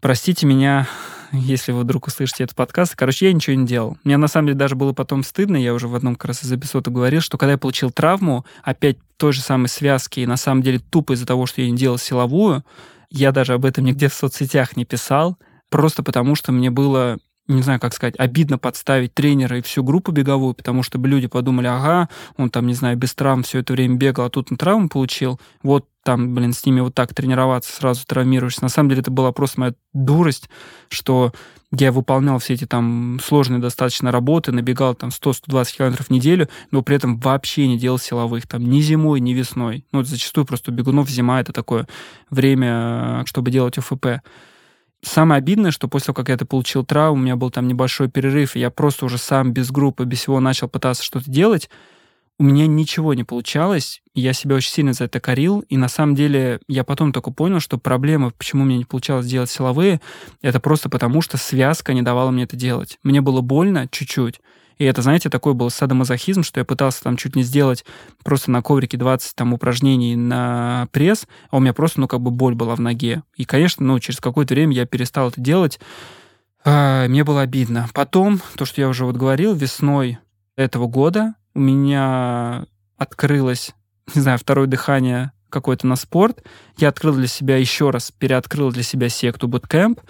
Простите 0.00 0.46
меня, 0.46 0.88
если 1.32 1.72
вы 1.72 1.80
вдруг 1.80 2.06
услышите 2.06 2.44
этот 2.44 2.56
подкаст. 2.56 2.96
Короче, 2.96 3.26
я 3.26 3.32
ничего 3.34 3.54
не 3.54 3.66
делал. 3.66 3.98
Мне 4.02 4.16
на 4.16 4.26
самом 4.26 4.48
деле 4.48 4.58
даже 4.58 4.74
было 4.74 4.94
потом 4.94 5.22
стыдно, 5.22 5.56
я 5.56 5.74
уже 5.74 5.88
в 5.88 5.94
одном 5.94 6.16
как 6.16 6.28
раз 6.28 6.42
из 6.42 6.52
эпизодов 6.52 6.92
говорил, 6.92 7.20
что 7.20 7.36
когда 7.36 7.52
я 7.52 7.58
получил 7.58 7.90
травму, 7.90 8.46
опять 8.62 8.96
той 9.18 9.32
же 9.32 9.42
самой 9.42 9.68
связки, 9.68 10.20
и 10.20 10.26
на 10.26 10.36
самом 10.36 10.62
деле 10.62 10.78
тупо 10.78 11.12
из-за 11.12 11.26
того, 11.26 11.44
что 11.44 11.60
я 11.60 11.70
не 11.70 11.76
делал 11.76 11.98
силовую, 11.98 12.64
я 13.10 13.30
даже 13.30 13.54
об 13.54 13.64
этом 13.64 13.84
нигде 13.84 14.08
в 14.08 14.14
соцсетях 14.14 14.76
не 14.76 14.84
писал, 14.84 15.38
просто 15.70 16.02
потому 16.02 16.34
что 16.34 16.52
мне 16.52 16.70
было 16.70 17.18
не 17.48 17.62
знаю, 17.62 17.80
как 17.80 17.94
сказать, 17.94 18.14
обидно 18.18 18.58
подставить 18.58 19.14
тренера 19.14 19.58
и 19.58 19.62
всю 19.62 19.82
группу 19.82 20.12
беговую, 20.12 20.52
потому 20.52 20.82
что 20.82 20.98
бы 20.98 21.08
люди 21.08 21.28
подумали, 21.28 21.66
ага, 21.66 22.10
он 22.36 22.50
там, 22.50 22.66
не 22.66 22.74
знаю, 22.74 22.98
без 22.98 23.14
травм 23.14 23.42
все 23.42 23.60
это 23.60 23.72
время 23.72 23.96
бегал, 23.96 24.26
а 24.26 24.30
тут 24.30 24.52
он 24.52 24.58
травму 24.58 24.90
получил, 24.90 25.40
вот 25.62 25.86
там, 26.04 26.34
блин, 26.34 26.52
с 26.52 26.64
ними 26.64 26.80
вот 26.80 26.94
так 26.94 27.14
тренироваться, 27.14 27.74
сразу 27.74 28.06
травмируешься. 28.06 28.62
На 28.62 28.68
самом 28.68 28.90
деле 28.90 29.00
это 29.00 29.10
была 29.10 29.32
просто 29.32 29.60
моя 29.60 29.74
дурость, 29.92 30.48
что 30.88 31.32
я 31.70 31.92
выполнял 31.92 32.38
все 32.38 32.54
эти 32.54 32.66
там 32.66 33.18
сложные 33.22 33.60
достаточно 33.60 34.10
работы, 34.10 34.52
набегал 34.52 34.94
там 34.94 35.10
100-120 35.10 35.76
километров 35.76 36.06
в 36.06 36.10
неделю, 36.10 36.48
но 36.70 36.82
при 36.82 36.96
этом 36.96 37.18
вообще 37.18 37.66
не 37.66 37.78
делал 37.78 37.98
силовых, 37.98 38.46
там 38.46 38.64
ни 38.64 38.80
зимой, 38.80 39.20
ни 39.20 39.32
весной. 39.32 39.84
Ну, 39.92 40.02
зачастую 40.02 40.46
просто 40.46 40.70
бегунов 40.70 41.10
зима— 41.10 41.40
это 41.42 41.52
такое 41.52 41.86
время, 42.30 43.22
чтобы 43.26 43.50
делать 43.50 43.76
ОФП. 43.76 44.06
Самое 45.02 45.38
обидное, 45.38 45.70
что 45.70 45.88
после 45.88 46.06
того, 46.06 46.16
как 46.16 46.28
я 46.28 46.34
это 46.34 46.44
получил 46.44 46.84
травму, 46.84 47.20
у 47.20 47.24
меня 47.24 47.36
был 47.36 47.50
там 47.50 47.68
небольшой 47.68 48.08
перерыв, 48.08 48.56
и 48.56 48.60
я 48.60 48.70
просто 48.70 49.06
уже 49.06 49.18
сам 49.18 49.52
без 49.52 49.70
группы, 49.70 50.04
без 50.04 50.18
всего 50.20 50.40
начал 50.40 50.68
пытаться 50.68 51.04
что-то 51.04 51.30
делать, 51.30 51.70
у 52.40 52.44
меня 52.44 52.66
ничего 52.66 53.14
не 53.14 53.24
получалось, 53.24 54.00
и 54.14 54.20
я 54.20 54.32
себя 54.32 54.56
очень 54.56 54.70
сильно 54.70 54.92
за 54.92 55.04
это 55.04 55.18
корил, 55.18 55.60
и 55.68 55.76
на 55.76 55.88
самом 55.88 56.14
деле 56.14 56.60
я 56.68 56.84
потом 56.84 57.12
только 57.12 57.32
понял, 57.32 57.58
что 57.58 57.78
проблема, 57.78 58.30
почему 58.30 58.64
мне 58.64 58.78
не 58.78 58.84
получалось 58.84 59.26
делать 59.26 59.50
силовые, 59.50 60.00
это 60.40 60.60
просто 60.60 60.88
потому, 60.88 61.20
что 61.20 61.36
связка 61.36 61.94
не 61.94 62.02
давала 62.02 62.30
мне 62.30 62.44
это 62.44 62.56
делать. 62.56 62.98
Мне 63.02 63.20
было 63.20 63.40
больно 63.40 63.88
чуть-чуть, 63.90 64.40
и 64.78 64.84
это, 64.84 65.02
знаете, 65.02 65.28
такой 65.28 65.54
был 65.54 65.70
садомазохизм, 65.70 66.42
что 66.42 66.60
я 66.60 66.64
пытался 66.64 67.02
там 67.02 67.16
чуть 67.16 67.34
не 67.34 67.42
сделать 67.42 67.84
просто 68.22 68.50
на 68.50 68.62
коврике 68.62 68.96
20 68.96 69.34
там 69.34 69.52
упражнений 69.52 70.14
на 70.16 70.88
пресс, 70.92 71.26
а 71.50 71.56
у 71.56 71.60
меня 71.60 71.72
просто, 71.72 72.00
ну, 72.00 72.08
как 72.08 72.20
бы 72.20 72.30
боль 72.30 72.54
была 72.54 72.76
в 72.76 72.80
ноге. 72.80 73.22
И, 73.36 73.44
конечно, 73.44 73.84
ну, 73.84 73.98
через 73.98 74.20
какое-то 74.20 74.54
время 74.54 74.74
я 74.74 74.86
перестал 74.86 75.28
это 75.28 75.40
делать. 75.40 75.80
А, 76.64 77.08
мне 77.08 77.24
было 77.24 77.42
обидно. 77.42 77.88
Потом, 77.92 78.40
то, 78.56 78.64
что 78.64 78.80
я 78.80 78.88
уже 78.88 79.04
вот 79.04 79.16
говорил, 79.16 79.54
весной 79.54 80.18
этого 80.56 80.86
года 80.86 81.34
у 81.54 81.60
меня 81.60 82.66
открылось, 82.96 83.74
не 84.14 84.20
знаю, 84.20 84.38
второе 84.38 84.68
дыхание 84.68 85.32
какое-то 85.50 85.86
на 85.86 85.96
спорт. 85.96 86.44
Я 86.76 86.88
открыл 86.88 87.14
для 87.14 87.26
себя 87.26 87.56
еще 87.56 87.90
раз, 87.90 88.12
переоткрыл 88.12 88.70
для 88.70 88.82
себя 88.82 89.08
секту 89.08 89.48
Bootcamp, 89.48 90.00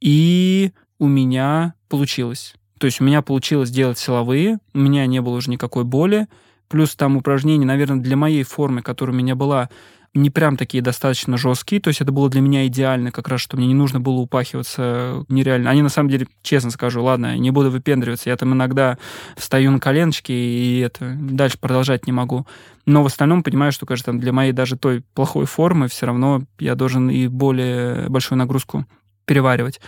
и 0.00 0.72
у 0.98 1.06
меня 1.06 1.74
получилось. 1.88 2.54
То 2.82 2.86
есть 2.86 3.00
у 3.00 3.04
меня 3.04 3.22
получилось 3.22 3.70
делать 3.70 3.96
силовые, 3.96 4.58
у 4.74 4.78
меня 4.80 5.06
не 5.06 5.22
было 5.22 5.36
уже 5.36 5.52
никакой 5.52 5.84
боли, 5.84 6.26
плюс 6.66 6.96
там 6.96 7.16
упражнения, 7.16 7.64
наверное, 7.64 8.02
для 8.02 8.16
моей 8.16 8.42
формы, 8.42 8.82
которая 8.82 9.14
у 9.14 9.16
меня 9.16 9.36
была, 9.36 9.68
не 10.14 10.30
прям 10.30 10.56
такие 10.56 10.82
достаточно 10.82 11.36
жесткие, 11.36 11.80
то 11.80 11.86
есть 11.86 12.00
это 12.00 12.10
было 12.10 12.28
для 12.28 12.40
меня 12.40 12.66
идеально 12.66 13.12
как 13.12 13.28
раз, 13.28 13.40
что 13.40 13.56
мне 13.56 13.68
не 13.68 13.74
нужно 13.74 14.00
было 14.00 14.14
упахиваться 14.14 15.24
нереально. 15.28 15.70
Они 15.70 15.80
на 15.80 15.90
самом 15.90 16.10
деле, 16.10 16.26
честно 16.42 16.72
скажу, 16.72 17.04
ладно, 17.04 17.38
не 17.38 17.52
буду 17.52 17.70
выпендриваться, 17.70 18.30
я 18.30 18.36
там 18.36 18.52
иногда 18.52 18.98
встаю 19.36 19.70
на 19.70 19.78
коленочки 19.78 20.32
и 20.32 20.80
это 20.80 21.16
дальше 21.20 21.58
продолжать 21.60 22.08
не 22.08 22.12
могу. 22.12 22.48
Но 22.84 23.04
в 23.04 23.06
остальном 23.06 23.44
понимаю, 23.44 23.70
что, 23.70 23.86
конечно, 23.86 24.06
там 24.06 24.18
для 24.18 24.32
моей 24.32 24.50
даже 24.50 24.76
той 24.76 25.04
плохой 25.14 25.46
формы 25.46 25.86
все 25.86 26.06
равно 26.06 26.42
я 26.58 26.74
должен 26.74 27.08
и 27.10 27.28
более 27.28 28.08
большую 28.08 28.38
нагрузку 28.38 28.86
переваривать. 29.24 29.80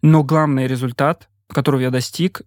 Но 0.00 0.24
главный 0.24 0.66
результат 0.66 1.28
которого 1.54 1.80
я 1.80 1.90
достиг 1.90 2.42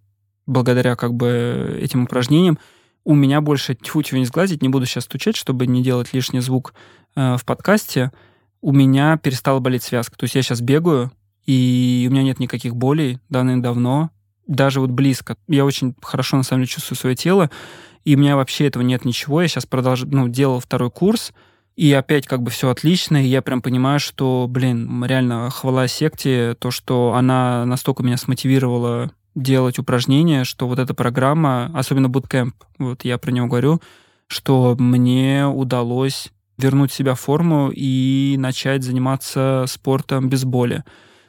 благодаря 0.46 0.96
как 0.96 1.14
бы 1.14 1.78
этим 1.80 2.04
упражнениям, 2.04 2.58
у 3.04 3.14
меня 3.14 3.40
больше 3.40 3.74
тьфу 3.74 4.02
тьфу 4.02 4.16
не 4.16 4.24
сглазить, 4.24 4.62
не 4.62 4.68
буду 4.68 4.86
сейчас 4.86 5.04
стучать, 5.04 5.36
чтобы 5.36 5.66
не 5.66 5.82
делать 5.82 6.12
лишний 6.12 6.40
звук 6.40 6.74
э, 7.16 7.36
в 7.36 7.44
подкасте, 7.44 8.12
у 8.60 8.72
меня 8.72 9.16
перестала 9.16 9.58
болеть 9.58 9.82
связка. 9.82 10.16
То 10.16 10.24
есть 10.24 10.34
я 10.36 10.42
сейчас 10.42 10.60
бегаю, 10.60 11.10
и 11.44 12.06
у 12.08 12.12
меня 12.12 12.22
нет 12.22 12.38
никаких 12.38 12.76
болей 12.76 13.18
давным-давно, 13.28 14.10
даже 14.46 14.80
вот 14.80 14.90
близко. 14.90 15.36
Я 15.48 15.64
очень 15.64 15.94
хорошо, 16.00 16.36
на 16.36 16.42
самом 16.44 16.62
деле, 16.62 16.72
чувствую 16.72 16.96
свое 16.96 17.16
тело, 17.16 17.50
и 18.04 18.14
у 18.14 18.18
меня 18.18 18.36
вообще 18.36 18.66
этого 18.66 18.82
нет 18.82 19.04
ничего. 19.04 19.42
Я 19.42 19.48
сейчас 19.48 19.66
продолжаю, 19.66 20.10
ну, 20.12 20.28
делал 20.28 20.60
второй 20.60 20.90
курс, 20.90 21.32
и 21.76 21.92
опять 21.92 22.26
как 22.26 22.42
бы 22.42 22.50
все 22.50 22.68
отлично, 22.68 23.22
и 23.22 23.28
я 23.28 23.42
прям 23.42 23.62
понимаю, 23.62 23.98
что, 23.98 24.46
блин, 24.48 25.04
реально 25.04 25.50
хвала 25.50 25.88
секте, 25.88 26.54
то, 26.58 26.70
что 26.70 27.14
она 27.14 27.64
настолько 27.64 28.02
меня 28.02 28.16
смотивировала 28.16 29.10
делать 29.34 29.78
упражнения, 29.78 30.44
что 30.44 30.68
вот 30.68 30.78
эта 30.78 30.94
программа, 30.94 31.70
особенно 31.74 32.06
Bootcamp, 32.08 32.52
вот 32.78 33.04
я 33.04 33.16
про 33.18 33.30
него 33.30 33.46
говорю, 33.46 33.80
что 34.26 34.76
мне 34.78 35.46
удалось 35.46 36.30
вернуть 36.58 36.92
себя 36.92 37.14
форму 37.14 37.70
и 37.74 38.36
начать 38.38 38.82
заниматься 38.82 39.64
спортом 39.66 40.28
без 40.28 40.44
боли. 40.44 40.84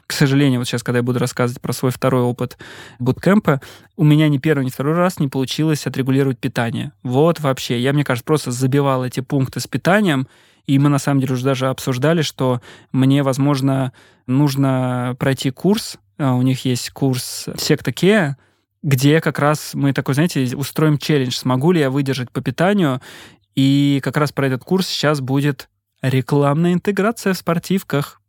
К 0.05 0.13
сожалению, 0.13 0.59
вот 0.59 0.67
сейчас, 0.67 0.83
когда 0.83 0.99
я 0.99 1.03
буду 1.03 1.19
рассказывать 1.19 1.61
про 1.61 1.73
свой 1.73 1.91
второй 1.91 2.21
опыт 2.21 2.57
буткемпа, 2.99 3.61
у 3.95 4.03
меня 4.03 4.27
ни 4.27 4.37
первый, 4.37 4.65
ни 4.65 4.69
второй 4.69 4.95
раз 4.95 5.19
не 5.19 5.27
получилось 5.27 5.87
отрегулировать 5.87 6.39
питание. 6.39 6.91
Вот 7.03 7.39
вообще. 7.39 7.79
Я, 7.79 7.93
мне 7.93 8.03
кажется, 8.03 8.25
просто 8.25 8.51
забивал 8.51 9.05
эти 9.05 9.21
пункты 9.21 9.59
с 9.59 9.67
питанием, 9.67 10.27
и 10.65 10.77
мы, 10.77 10.89
на 10.89 10.99
самом 10.99 11.21
деле, 11.21 11.33
уже 11.33 11.43
даже 11.43 11.67
обсуждали, 11.67 12.21
что 12.21 12.61
мне, 12.91 13.23
возможно, 13.23 13.93
нужно 14.27 15.15
пройти 15.19 15.51
курс. 15.51 15.97
А, 16.17 16.35
у 16.35 16.41
них 16.41 16.65
есть 16.65 16.89
курс 16.91 17.47
секта 17.57 17.91
Кеа, 17.91 18.37
где 18.81 19.21
как 19.21 19.39
раз 19.39 19.73
мы 19.73 19.93
такой, 19.93 20.15
знаете, 20.15 20.55
устроим 20.55 20.97
челлендж, 20.97 21.35
смогу 21.35 21.71
ли 21.71 21.79
я 21.79 21.89
выдержать 21.89 22.31
по 22.31 22.41
питанию. 22.41 23.01
И 23.55 23.99
как 24.03 24.17
раз 24.17 24.31
про 24.31 24.47
этот 24.47 24.63
курс 24.63 24.87
сейчас 24.87 25.21
будет 25.21 25.69
рекламная 26.01 26.73
интеграция 26.73 27.33
в 27.33 27.37
спортивках. 27.37 28.19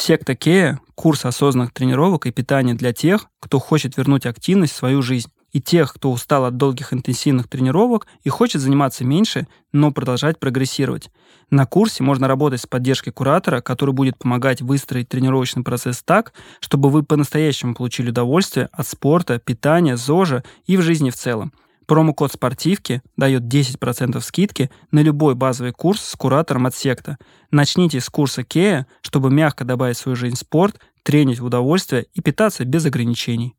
Секта 0.00 0.34
Кея— 0.34 0.80
курс 0.94 1.26
осознанных 1.26 1.74
тренировок 1.74 2.24
и 2.24 2.32
питания 2.32 2.72
для 2.72 2.94
тех, 2.94 3.26
кто 3.38 3.58
хочет 3.58 3.98
вернуть 3.98 4.24
активность 4.24 4.72
в 4.72 4.76
свою 4.76 5.02
жизнь 5.02 5.30
и 5.52 5.60
тех, 5.60 5.92
кто 5.92 6.10
устал 6.10 6.46
от 6.46 6.56
долгих 6.56 6.94
интенсивных 6.94 7.48
тренировок 7.48 8.06
и 8.24 8.30
хочет 8.30 8.62
заниматься 8.62 9.04
меньше, 9.04 9.46
но 9.72 9.92
продолжать 9.92 10.40
прогрессировать. 10.40 11.10
На 11.50 11.66
курсе 11.66 12.02
можно 12.02 12.28
работать 12.28 12.62
с 12.62 12.66
поддержкой 12.66 13.10
куратора, 13.10 13.60
который 13.60 13.94
будет 13.94 14.16
помогать 14.16 14.62
выстроить 14.62 15.10
тренировочный 15.10 15.62
процесс 15.62 16.02
так, 16.02 16.32
чтобы 16.60 16.88
вы 16.88 17.02
по-настоящему 17.02 17.74
получили 17.74 18.08
удовольствие 18.08 18.70
от 18.72 18.88
спорта, 18.88 19.38
питания, 19.38 19.98
ЗОЖа 19.98 20.44
и 20.66 20.78
в 20.78 20.82
жизни 20.82 21.10
в 21.10 21.14
целом. 21.14 21.52
Промокод 21.90 22.32
«Спортивки» 22.32 23.02
дает 23.16 23.52
10% 23.52 24.20
скидки 24.20 24.70
на 24.92 25.00
любой 25.00 25.34
базовый 25.34 25.72
курс 25.72 26.00
с 26.00 26.14
куратором 26.14 26.66
от 26.66 26.76
секта. 26.76 27.18
Начните 27.50 27.98
с 27.98 28.08
курса 28.08 28.44
Кея, 28.44 28.86
чтобы 29.02 29.28
мягко 29.28 29.64
добавить 29.64 29.96
в 29.96 30.00
свою 30.00 30.14
жизнь 30.14 30.36
спорт, 30.36 30.78
тренить 31.02 31.40
в 31.40 31.44
удовольствие 31.44 32.06
и 32.14 32.20
питаться 32.20 32.64
без 32.64 32.86
ограничений. 32.86 33.56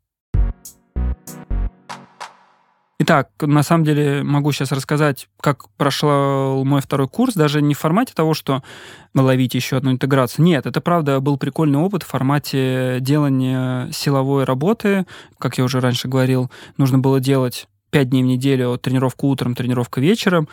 Итак, 2.99 3.31
на 3.41 3.63
самом 3.63 3.83
деле 3.83 4.23
могу 4.23 4.53
сейчас 4.53 4.71
рассказать, 4.71 5.27
как 5.41 5.67
прошел 5.75 6.63
мой 6.63 6.79
второй 6.79 7.09
курс, 7.09 7.33
даже 7.33 7.61
не 7.61 7.73
в 7.73 7.79
формате 7.79 8.13
того, 8.15 8.33
что 8.33 8.63
ловить 9.13 9.55
еще 9.55 9.75
одну 9.75 9.91
интеграцию. 9.91 10.45
Нет, 10.45 10.65
это 10.65 10.79
правда 10.79 11.19
был 11.19 11.37
прикольный 11.37 11.79
опыт 11.79 12.03
в 12.03 12.07
формате 12.07 12.99
делания 13.01 13.91
силовой 13.91 14.45
работы. 14.45 15.05
Как 15.37 15.57
я 15.57 15.65
уже 15.65 15.81
раньше 15.81 16.07
говорил, 16.07 16.49
нужно 16.77 16.97
было 16.97 17.19
делать 17.19 17.67
5 17.91 18.09
дней 18.09 18.23
в 18.23 18.25
неделю, 18.25 18.77
тренировку 18.77 19.27
утром, 19.27 19.55
тренировка 19.55 20.01
вечером. 20.01 20.47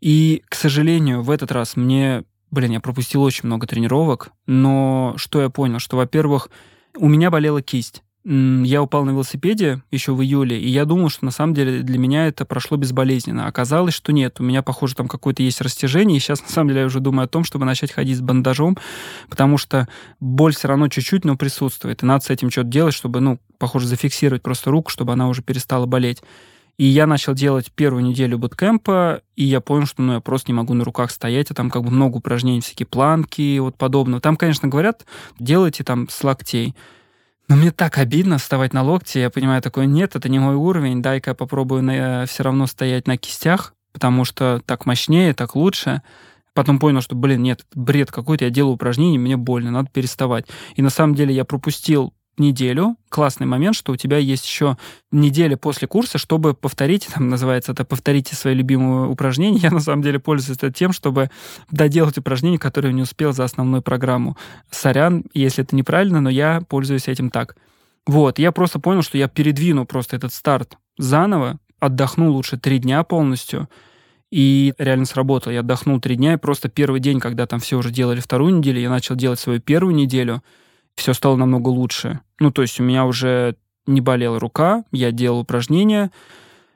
И, 0.00 0.42
к 0.48 0.54
сожалению, 0.54 1.22
в 1.22 1.30
этот 1.30 1.52
раз 1.52 1.76
мне, 1.76 2.24
блин, 2.50 2.72
я 2.72 2.80
пропустил 2.80 3.22
очень 3.22 3.46
много 3.46 3.66
тренировок, 3.66 4.30
но 4.46 5.14
что 5.16 5.42
я 5.42 5.50
понял, 5.50 5.78
что, 5.78 5.96
во-первых, 5.96 6.48
у 6.96 7.08
меня 7.08 7.30
болела 7.30 7.60
кисть 7.62 8.02
я 8.28 8.82
упал 8.82 9.04
на 9.04 9.10
велосипеде 9.10 9.82
еще 9.92 10.12
в 10.12 10.20
июле, 10.20 10.60
и 10.60 10.68
я 10.68 10.84
думал, 10.84 11.10
что 11.10 11.24
на 11.24 11.30
самом 11.30 11.54
деле 11.54 11.82
для 11.82 11.96
меня 11.96 12.26
это 12.26 12.44
прошло 12.44 12.76
безболезненно. 12.76 13.46
Оказалось, 13.46 13.94
что 13.94 14.12
нет. 14.12 14.40
У 14.40 14.42
меня, 14.42 14.62
похоже, 14.62 14.96
там 14.96 15.06
какое-то 15.06 15.44
есть 15.44 15.60
растяжение, 15.60 16.16
и 16.16 16.20
сейчас 16.20 16.42
на 16.42 16.48
самом 16.48 16.70
деле 16.70 16.80
я 16.80 16.86
уже 16.86 16.98
думаю 16.98 17.26
о 17.26 17.28
том, 17.28 17.44
чтобы 17.44 17.66
начать 17.66 17.92
ходить 17.92 18.16
с 18.16 18.20
бандажом, 18.20 18.76
потому 19.28 19.58
что 19.58 19.86
боль 20.18 20.56
все 20.56 20.66
равно 20.66 20.88
чуть-чуть, 20.88 21.24
но 21.24 21.36
присутствует. 21.36 22.02
И 22.02 22.06
надо 22.06 22.24
с 22.24 22.30
этим 22.30 22.50
что-то 22.50 22.68
делать, 22.68 22.94
чтобы, 22.94 23.20
ну, 23.20 23.38
похоже, 23.58 23.86
зафиксировать 23.86 24.42
просто 24.42 24.72
руку, 24.72 24.90
чтобы 24.90 25.12
она 25.12 25.28
уже 25.28 25.42
перестала 25.42 25.86
болеть. 25.86 26.20
И 26.78 26.84
я 26.84 27.06
начал 27.06 27.32
делать 27.32 27.72
первую 27.72 28.04
неделю 28.04 28.38
буткемпа, 28.38 29.22
и 29.34 29.44
я 29.44 29.62
понял, 29.62 29.86
что 29.86 30.02
ну, 30.02 30.14
я 30.14 30.20
просто 30.20 30.50
не 30.50 30.56
могу 30.56 30.74
на 30.74 30.84
руках 30.84 31.10
стоять, 31.10 31.50
а 31.50 31.54
там 31.54 31.70
как 31.70 31.82
бы 31.82 31.90
много 31.90 32.18
упражнений, 32.18 32.60
всякие 32.60 32.86
планки 32.86 33.40
и 33.40 33.58
вот 33.58 33.76
подобного. 33.76 34.20
Там, 34.20 34.36
конечно, 34.36 34.68
говорят, 34.68 35.06
делайте 35.38 35.84
там 35.84 36.06
с 36.10 36.22
локтей. 36.22 36.74
Но 37.48 37.56
мне 37.56 37.70
так 37.70 37.96
обидно 37.96 38.36
вставать 38.36 38.74
на 38.74 38.82
локти. 38.82 39.18
Я 39.18 39.30
понимаю, 39.30 39.62
такой, 39.62 39.86
нет, 39.86 40.16
это 40.16 40.28
не 40.28 40.38
мой 40.38 40.56
уровень. 40.56 41.00
Дай-ка 41.00 41.30
я 41.30 41.34
попробую 41.34 41.82
на, 41.82 42.26
все 42.26 42.42
равно 42.42 42.66
стоять 42.66 43.06
на 43.06 43.16
кистях, 43.16 43.74
потому 43.92 44.24
что 44.24 44.60
так 44.66 44.84
мощнее, 44.84 45.32
так 45.32 45.54
лучше. 45.54 46.02
Потом 46.52 46.78
понял, 46.78 47.00
что, 47.00 47.14
блин, 47.14 47.42
нет, 47.42 47.64
бред 47.74 48.10
какой-то, 48.10 48.44
я 48.44 48.50
делаю 48.50 48.74
упражнения, 48.74 49.18
мне 49.18 49.36
больно, 49.36 49.70
надо 49.70 49.88
переставать. 49.90 50.46
И 50.74 50.82
на 50.82 50.90
самом 50.90 51.14
деле 51.14 51.34
я 51.34 51.44
пропустил 51.44 52.12
неделю. 52.38 52.96
Классный 53.08 53.46
момент, 53.46 53.76
что 53.76 53.92
у 53.92 53.96
тебя 53.96 54.18
есть 54.18 54.44
еще 54.46 54.76
неделя 55.10 55.56
после 55.56 55.88
курса, 55.88 56.18
чтобы 56.18 56.54
повторить, 56.54 57.08
там 57.14 57.28
называется 57.28 57.72
это 57.72 57.84
«повторите 57.84 58.34
свои 58.34 58.54
любимые 58.54 59.08
упражнения». 59.08 59.58
Я 59.58 59.70
на 59.70 59.80
самом 59.80 60.02
деле 60.02 60.18
пользуюсь 60.18 60.58
это 60.58 60.72
тем, 60.72 60.92
чтобы 60.92 61.30
доделать 61.70 62.18
упражнения, 62.18 62.58
которые 62.58 62.92
не 62.92 63.02
успел 63.02 63.32
за 63.32 63.44
основную 63.44 63.82
программу. 63.82 64.36
Сорян, 64.70 65.24
если 65.34 65.64
это 65.64 65.74
неправильно, 65.74 66.20
но 66.20 66.30
я 66.30 66.62
пользуюсь 66.68 67.08
этим 67.08 67.30
так. 67.30 67.56
Вот, 68.06 68.38
я 68.38 68.52
просто 68.52 68.78
понял, 68.78 69.02
что 69.02 69.18
я 69.18 69.28
передвину 69.28 69.84
просто 69.84 70.16
этот 70.16 70.32
старт 70.32 70.78
заново, 70.96 71.58
отдохну 71.80 72.30
лучше 72.30 72.56
три 72.56 72.78
дня 72.78 73.02
полностью, 73.02 73.68
и 74.30 74.74
реально 74.78 75.06
сработало. 75.06 75.52
Я 75.52 75.60
отдохнул 75.60 76.00
три 76.00 76.16
дня, 76.16 76.34
и 76.34 76.36
просто 76.36 76.68
первый 76.68 77.00
день, 77.00 77.20
когда 77.20 77.46
там 77.46 77.60
все 77.60 77.76
уже 77.76 77.90
делали 77.90 78.20
вторую 78.20 78.54
неделю, 78.56 78.80
я 78.80 78.90
начал 78.90 79.14
делать 79.14 79.40
свою 79.40 79.60
первую 79.60 79.94
неделю— 79.94 80.42
все 80.96 81.12
стало 81.12 81.36
намного 81.36 81.68
лучше. 81.68 82.20
Ну, 82.40 82.50
то 82.50 82.62
есть 82.62 82.80
у 82.80 82.82
меня 82.82 83.04
уже 83.06 83.56
не 83.86 84.00
болела 84.00 84.40
рука, 84.40 84.84
я 84.90 85.12
делал 85.12 85.40
упражнения. 85.40 86.10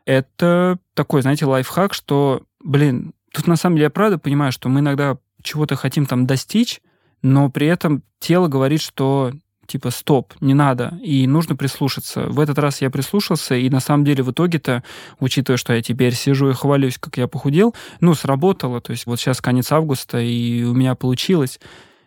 Это 0.04 0.78
такой, 0.94 1.22
знаете, 1.22 1.46
лайфхак, 1.46 1.94
что, 1.94 2.42
блин, 2.62 3.12
тут 3.32 3.46
на 3.46 3.56
самом 3.56 3.76
деле 3.76 3.84
я 3.84 3.90
правда 3.90 4.18
понимаю, 4.18 4.52
что 4.52 4.68
мы 4.68 4.80
иногда 4.80 5.18
чего-то 5.42 5.76
хотим 5.76 6.06
там 6.06 6.26
достичь, 6.26 6.80
но 7.22 7.50
при 7.50 7.66
этом 7.66 8.02
тело 8.18 8.48
говорит, 8.48 8.80
что 8.80 9.32
типа 9.66 9.90
стоп, 9.90 10.34
не 10.40 10.52
надо, 10.52 10.98
и 11.00 11.28
нужно 11.28 11.54
прислушаться. 11.54 12.22
В 12.22 12.40
этот 12.40 12.58
раз 12.58 12.80
я 12.80 12.90
прислушался, 12.90 13.54
и 13.54 13.70
на 13.70 13.78
самом 13.78 14.04
деле 14.04 14.24
в 14.24 14.32
итоге-то, 14.32 14.82
учитывая, 15.20 15.58
что 15.58 15.72
я 15.72 15.80
теперь 15.80 16.12
сижу 16.14 16.50
и 16.50 16.54
хвалюсь, 16.54 16.98
как 16.98 17.16
я 17.18 17.28
похудел, 17.28 17.74
ну, 18.00 18.14
сработало. 18.14 18.80
То 18.80 18.90
есть 18.90 19.06
вот 19.06 19.20
сейчас 19.20 19.40
конец 19.40 19.70
августа, 19.70 20.18
и 20.18 20.64
у 20.64 20.74
меня 20.74 20.96
получилось. 20.96 21.60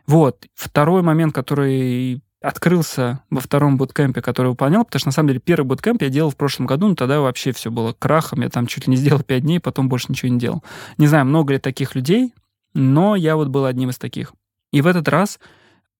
Вот. 0.07 0.45
Второй 0.53 1.01
момент, 1.01 1.33
который 1.33 2.21
открылся 2.41 3.21
во 3.29 3.39
втором 3.39 3.77
буткемпе, 3.77 4.21
который 4.21 4.49
выполнял, 4.49 4.83
потому 4.83 4.99
что, 4.99 5.07
на 5.07 5.13
самом 5.13 5.29
деле, 5.29 5.39
первый 5.39 5.65
буткемп 5.65 6.01
я 6.01 6.09
делал 6.09 6.29
в 6.29 6.35
прошлом 6.35 6.65
году, 6.65 6.89
но 6.89 6.95
тогда 6.95 7.21
вообще 7.21 7.53
все 7.53 7.71
было 7.71 7.93
крахом, 7.97 8.41
я 8.41 8.49
там 8.49 8.67
чуть 8.67 8.85
ли 8.85 8.91
не 8.91 8.97
сделал 8.97 9.21
5 9.21 9.41
дней, 9.41 9.59
потом 9.59 9.87
больше 9.87 10.07
ничего 10.09 10.29
не 10.29 10.39
делал. 10.39 10.61
Не 10.97 11.07
знаю, 11.07 11.25
много 11.25 11.53
ли 11.53 11.59
таких 11.59 11.95
людей, 11.95 12.33
но 12.73 13.15
я 13.15 13.37
вот 13.37 13.47
был 13.47 13.65
одним 13.65 13.91
из 13.91 13.97
таких. 13.97 14.33
И 14.73 14.81
в 14.81 14.87
этот 14.87 15.07
раз 15.07 15.39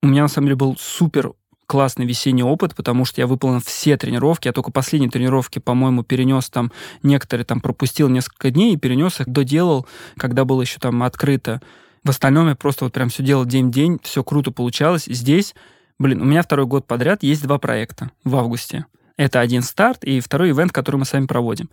у 0.01 0.07
меня, 0.07 0.23
на 0.23 0.27
самом 0.27 0.47
деле, 0.47 0.57
был 0.57 0.75
супер 0.77 1.31
классный 1.65 2.05
весенний 2.05 2.43
опыт, 2.43 2.75
потому 2.75 3.05
что 3.05 3.21
я 3.21 3.27
выполнил 3.27 3.61
все 3.61 3.95
тренировки, 3.95 4.47
я 4.47 4.53
только 4.53 4.71
последние 4.71 5.09
тренировки, 5.09 5.59
по-моему, 5.59 6.03
перенес 6.03 6.49
там, 6.49 6.71
некоторые 7.03 7.45
там 7.45 7.61
пропустил 7.61 8.09
несколько 8.09 8.51
дней 8.51 8.73
и 8.73 8.77
перенес 8.77 9.21
их, 9.21 9.29
доделал, 9.29 9.87
когда 10.17 10.43
было 10.43 10.61
еще 10.61 10.79
там 10.79 11.01
открыто. 11.03 11.61
В 12.03 12.09
остальном 12.09 12.49
я 12.49 12.55
просто 12.55 12.83
вот 12.83 12.93
прям 12.93 13.09
все 13.09 13.23
делал 13.23 13.45
день-день, 13.45 13.99
все 14.03 14.23
круто 14.23 14.51
получалось. 14.51 15.05
Здесь, 15.05 15.55
блин, 15.99 16.21
у 16.21 16.25
меня 16.25 16.41
второй 16.43 16.65
год 16.65 16.85
подряд 16.85 17.23
есть 17.23 17.43
два 17.43 17.57
проекта 17.59 18.11
в 18.23 18.35
августе. 18.35 18.85
Это 19.15 19.39
один 19.39 19.61
старт 19.61 20.03
и 20.03 20.19
второй 20.19 20.51
ивент, 20.51 20.71
который 20.71 20.97
мы 20.97 21.05
сами 21.05 21.27
проводим. 21.27 21.69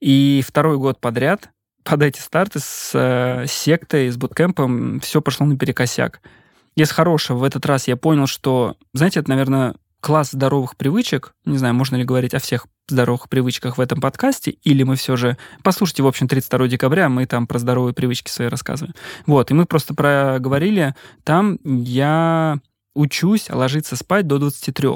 И 0.00 0.42
второй 0.46 0.78
год 0.78 1.00
подряд 1.00 1.50
под 1.82 2.02
эти 2.02 2.18
старты 2.18 2.60
с 2.60 2.92
э, 2.94 3.46
сектой, 3.46 4.08
с 4.08 4.16
буткемпом 4.16 5.00
все 5.00 5.20
пошло 5.20 5.46
наперекосяк. 5.46 6.20
Из 6.76 6.90
хорошего 6.90 7.38
в 7.38 7.44
этот 7.44 7.66
раз 7.66 7.86
я 7.86 7.96
понял, 7.96 8.26
что, 8.26 8.76
знаете, 8.94 9.20
это, 9.20 9.28
наверное, 9.28 9.74
класс 10.04 10.32
здоровых 10.32 10.76
привычек. 10.76 11.32
Не 11.46 11.56
знаю, 11.56 11.72
можно 11.72 11.96
ли 11.96 12.04
говорить 12.04 12.34
о 12.34 12.38
всех 12.38 12.66
здоровых 12.88 13.30
привычках 13.30 13.78
в 13.78 13.80
этом 13.80 14.02
подкасте, 14.02 14.50
или 14.50 14.82
мы 14.82 14.96
все 14.96 15.16
же... 15.16 15.38
Послушайте, 15.62 16.02
в 16.02 16.06
общем, 16.06 16.28
32 16.28 16.68
декабря 16.68 17.08
мы 17.08 17.24
там 17.24 17.46
про 17.46 17.58
здоровые 17.58 17.94
привычки 17.94 18.30
свои 18.30 18.48
рассказываем. 18.48 18.94
Вот, 19.24 19.50
и 19.50 19.54
мы 19.54 19.64
просто 19.64 19.94
проговорили, 19.94 20.94
там 21.24 21.58
я 21.64 22.58
учусь 22.94 23.48
ложиться 23.48 23.96
спать 23.96 24.26
до 24.26 24.36
23. 24.36 24.90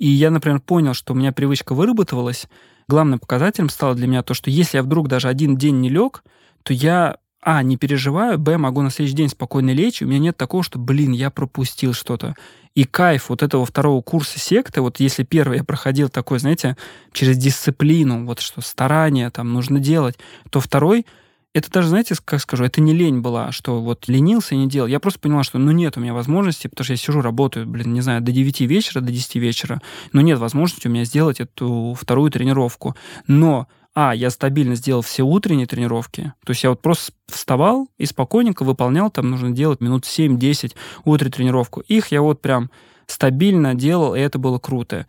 И 0.00 0.08
я, 0.08 0.32
например, 0.32 0.58
понял, 0.58 0.94
что 0.94 1.12
у 1.12 1.16
меня 1.16 1.30
привычка 1.30 1.72
выработалась. 1.72 2.48
Главным 2.88 3.20
показателем 3.20 3.68
стало 3.68 3.94
для 3.94 4.08
меня 4.08 4.24
то, 4.24 4.34
что 4.34 4.50
если 4.50 4.78
я 4.78 4.82
вдруг 4.82 5.06
даже 5.06 5.28
один 5.28 5.56
день 5.56 5.78
не 5.78 5.90
лег, 5.90 6.24
то 6.64 6.74
я 6.74 7.18
а, 7.42 7.62
не 7.62 7.76
переживаю, 7.76 8.38
б, 8.38 8.58
могу 8.58 8.82
на 8.82 8.90
следующий 8.90 9.16
день 9.16 9.28
спокойно 9.30 9.70
лечь, 9.70 10.02
у 10.02 10.06
меня 10.06 10.18
нет 10.18 10.36
такого, 10.36 10.62
что, 10.62 10.78
блин, 10.78 11.12
я 11.12 11.30
пропустил 11.30 11.94
что-то. 11.94 12.34
И 12.74 12.84
кайф 12.84 13.30
вот 13.30 13.42
этого 13.42 13.64
второго 13.66 14.02
курса 14.02 14.38
секты, 14.38 14.80
вот 14.80 15.00
если 15.00 15.24
первый 15.24 15.58
я 15.58 15.64
проходил 15.64 16.08
такой, 16.08 16.38
знаете, 16.38 16.76
через 17.12 17.36
дисциплину, 17.36 18.26
вот 18.26 18.40
что 18.40 18.60
старание 18.60 19.30
там 19.30 19.52
нужно 19.52 19.80
делать, 19.80 20.18
то 20.50 20.60
второй, 20.60 21.06
это 21.52 21.68
даже, 21.70 21.88
знаете, 21.88 22.14
как 22.24 22.40
скажу, 22.40 22.64
это 22.64 22.80
не 22.80 22.92
лень 22.92 23.20
была, 23.20 23.50
что 23.50 23.80
вот 23.80 24.06
ленился 24.06 24.54
и 24.54 24.58
не 24.58 24.68
делал. 24.68 24.86
Я 24.86 25.00
просто 25.00 25.18
поняла, 25.18 25.42
что 25.42 25.58
ну 25.58 25.72
нет 25.72 25.96
у 25.96 26.00
меня 26.00 26.14
возможности, 26.14 26.68
потому 26.68 26.84
что 26.84 26.92
я 26.92 26.96
сижу, 26.96 27.22
работаю, 27.22 27.66
блин, 27.66 27.92
не 27.92 28.02
знаю, 28.02 28.20
до 28.20 28.30
9 28.30 28.60
вечера, 28.60 29.00
до 29.00 29.10
10 29.10 29.34
вечера, 29.36 29.82
но 30.12 30.20
нет 30.20 30.38
возможности 30.38 30.86
у 30.86 30.90
меня 30.90 31.04
сделать 31.04 31.40
эту 31.40 31.96
вторую 31.98 32.30
тренировку. 32.30 32.94
Но 33.26 33.66
а, 33.94 34.14
я 34.14 34.30
стабильно 34.30 34.74
сделал 34.74 35.02
все 35.02 35.22
утренние 35.22 35.66
тренировки, 35.66 36.32
то 36.44 36.50
есть 36.50 36.62
я 36.62 36.70
вот 36.70 36.80
просто 36.80 37.12
вставал 37.26 37.88
и 37.98 38.06
спокойненько 38.06 38.62
выполнял, 38.62 39.10
там 39.10 39.30
нужно 39.30 39.50
делать 39.50 39.80
минут 39.80 40.04
7-10 40.04 40.74
утреннюю 41.04 41.32
тренировку. 41.32 41.80
Их 41.80 42.08
я 42.08 42.22
вот 42.22 42.40
прям 42.40 42.70
стабильно 43.06 43.74
делал, 43.74 44.14
и 44.14 44.20
это 44.20 44.38
было 44.38 44.58
круто. 44.58 45.06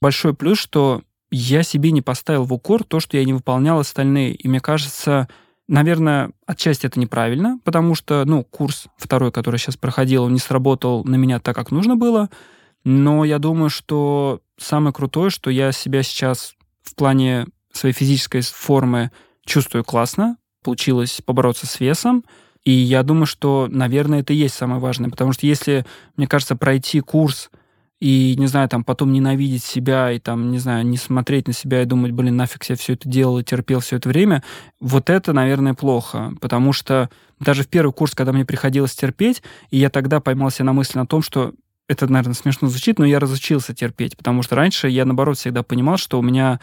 Большой 0.00 0.34
плюс, 0.34 0.58
что 0.58 1.02
я 1.30 1.62
себе 1.62 1.90
не 1.92 2.02
поставил 2.02 2.44
в 2.44 2.52
укор 2.52 2.84
то, 2.84 3.00
что 3.00 3.16
я 3.16 3.24
не 3.24 3.32
выполнял 3.32 3.78
остальные. 3.78 4.34
И 4.34 4.48
мне 4.48 4.60
кажется, 4.60 5.28
наверное, 5.68 6.32
отчасти 6.46 6.86
это 6.86 7.00
неправильно, 7.00 7.58
потому 7.64 7.94
что, 7.94 8.24
ну, 8.26 8.44
курс 8.44 8.86
второй, 8.96 9.32
который 9.32 9.58
сейчас 9.58 9.76
проходил, 9.76 10.24
он 10.24 10.34
не 10.34 10.38
сработал 10.38 11.04
на 11.04 11.16
меня 11.16 11.40
так, 11.40 11.54
как 11.54 11.70
нужно 11.70 11.96
было. 11.96 12.30
Но 12.84 13.24
я 13.24 13.38
думаю, 13.38 13.70
что 13.70 14.40
самое 14.58 14.92
крутое, 14.92 15.30
что 15.30 15.50
я 15.50 15.72
себя 15.72 16.02
сейчас 16.02 16.54
в 16.82 16.94
плане 16.94 17.46
своей 17.76 17.94
физической 17.94 18.42
формы 18.42 19.10
чувствую 19.44 19.84
классно, 19.84 20.36
получилось 20.62 21.20
побороться 21.24 21.66
с 21.66 21.80
весом, 21.80 22.24
и 22.64 22.70
я 22.70 23.02
думаю, 23.02 23.26
что, 23.26 23.66
наверное, 23.68 24.20
это 24.20 24.32
и 24.32 24.36
есть 24.36 24.54
самое 24.54 24.80
важное, 24.80 25.10
потому 25.10 25.32
что 25.32 25.46
если, 25.46 25.84
мне 26.16 26.28
кажется, 26.28 26.54
пройти 26.54 27.00
курс 27.00 27.50
и, 28.00 28.34
не 28.38 28.46
знаю, 28.46 28.68
там 28.68 28.84
потом 28.84 29.12
ненавидеть 29.12 29.64
себя 29.64 30.12
и 30.12 30.18
там, 30.18 30.50
не 30.50 30.58
знаю, 30.58 30.86
не 30.86 30.96
смотреть 30.96 31.48
на 31.48 31.52
себя 31.52 31.82
и 31.82 31.86
думать, 31.86 32.12
блин, 32.12 32.36
нафиг 32.36 32.64
я 32.64 32.76
все 32.76 32.94
это 32.94 33.08
делал 33.08 33.38
и 33.38 33.44
терпел 33.44 33.80
все 33.80 33.96
это 33.96 34.08
время, 34.08 34.42
вот 34.80 35.10
это, 35.10 35.32
наверное, 35.32 35.74
плохо, 35.74 36.32
потому 36.40 36.72
что 36.72 37.10
даже 37.40 37.64
в 37.64 37.68
первый 37.68 37.92
курс, 37.92 38.14
когда 38.14 38.32
мне 38.32 38.44
приходилось 38.44 38.94
терпеть, 38.94 39.42
и 39.70 39.78
я 39.78 39.90
тогда 39.90 40.20
поймался 40.20 40.62
на 40.62 40.72
мысли 40.72 40.98
на 40.98 41.06
том, 41.06 41.22
что 41.22 41.52
это, 41.88 42.06
наверное, 42.06 42.34
смешно 42.34 42.68
звучит, 42.68 42.98
но 42.98 43.04
я 43.04 43.18
разучился 43.18 43.74
терпеть, 43.74 44.16
потому 44.16 44.42
что 44.42 44.56
раньше 44.56 44.88
я, 44.88 45.04
наоборот, 45.04 45.36
всегда 45.36 45.62
понимал, 45.62 45.96
что 45.96 46.18
у 46.18 46.22
меня 46.22 46.60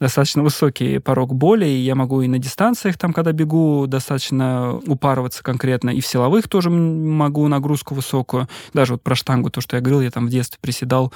достаточно 0.00 0.42
высокий 0.42 0.98
порог 0.98 1.34
боли, 1.34 1.66
и 1.66 1.76
я 1.76 1.94
могу 1.94 2.22
и 2.22 2.28
на 2.28 2.38
дистанциях, 2.38 2.98
там, 2.98 3.12
когда 3.12 3.32
бегу, 3.32 3.86
достаточно 3.86 4.74
упарываться 4.86 5.42
конкретно, 5.42 5.90
и 5.90 6.00
в 6.00 6.06
силовых 6.06 6.48
тоже 6.48 6.70
могу 6.70 7.46
нагрузку 7.48 7.94
высокую. 7.94 8.48
Даже 8.72 8.94
вот 8.94 9.02
про 9.02 9.14
штангу, 9.14 9.50
то, 9.50 9.60
что 9.60 9.76
я 9.76 9.82
говорил, 9.82 10.00
я 10.00 10.10
там 10.10 10.26
в 10.26 10.30
детстве 10.30 10.58
приседал, 10.60 11.12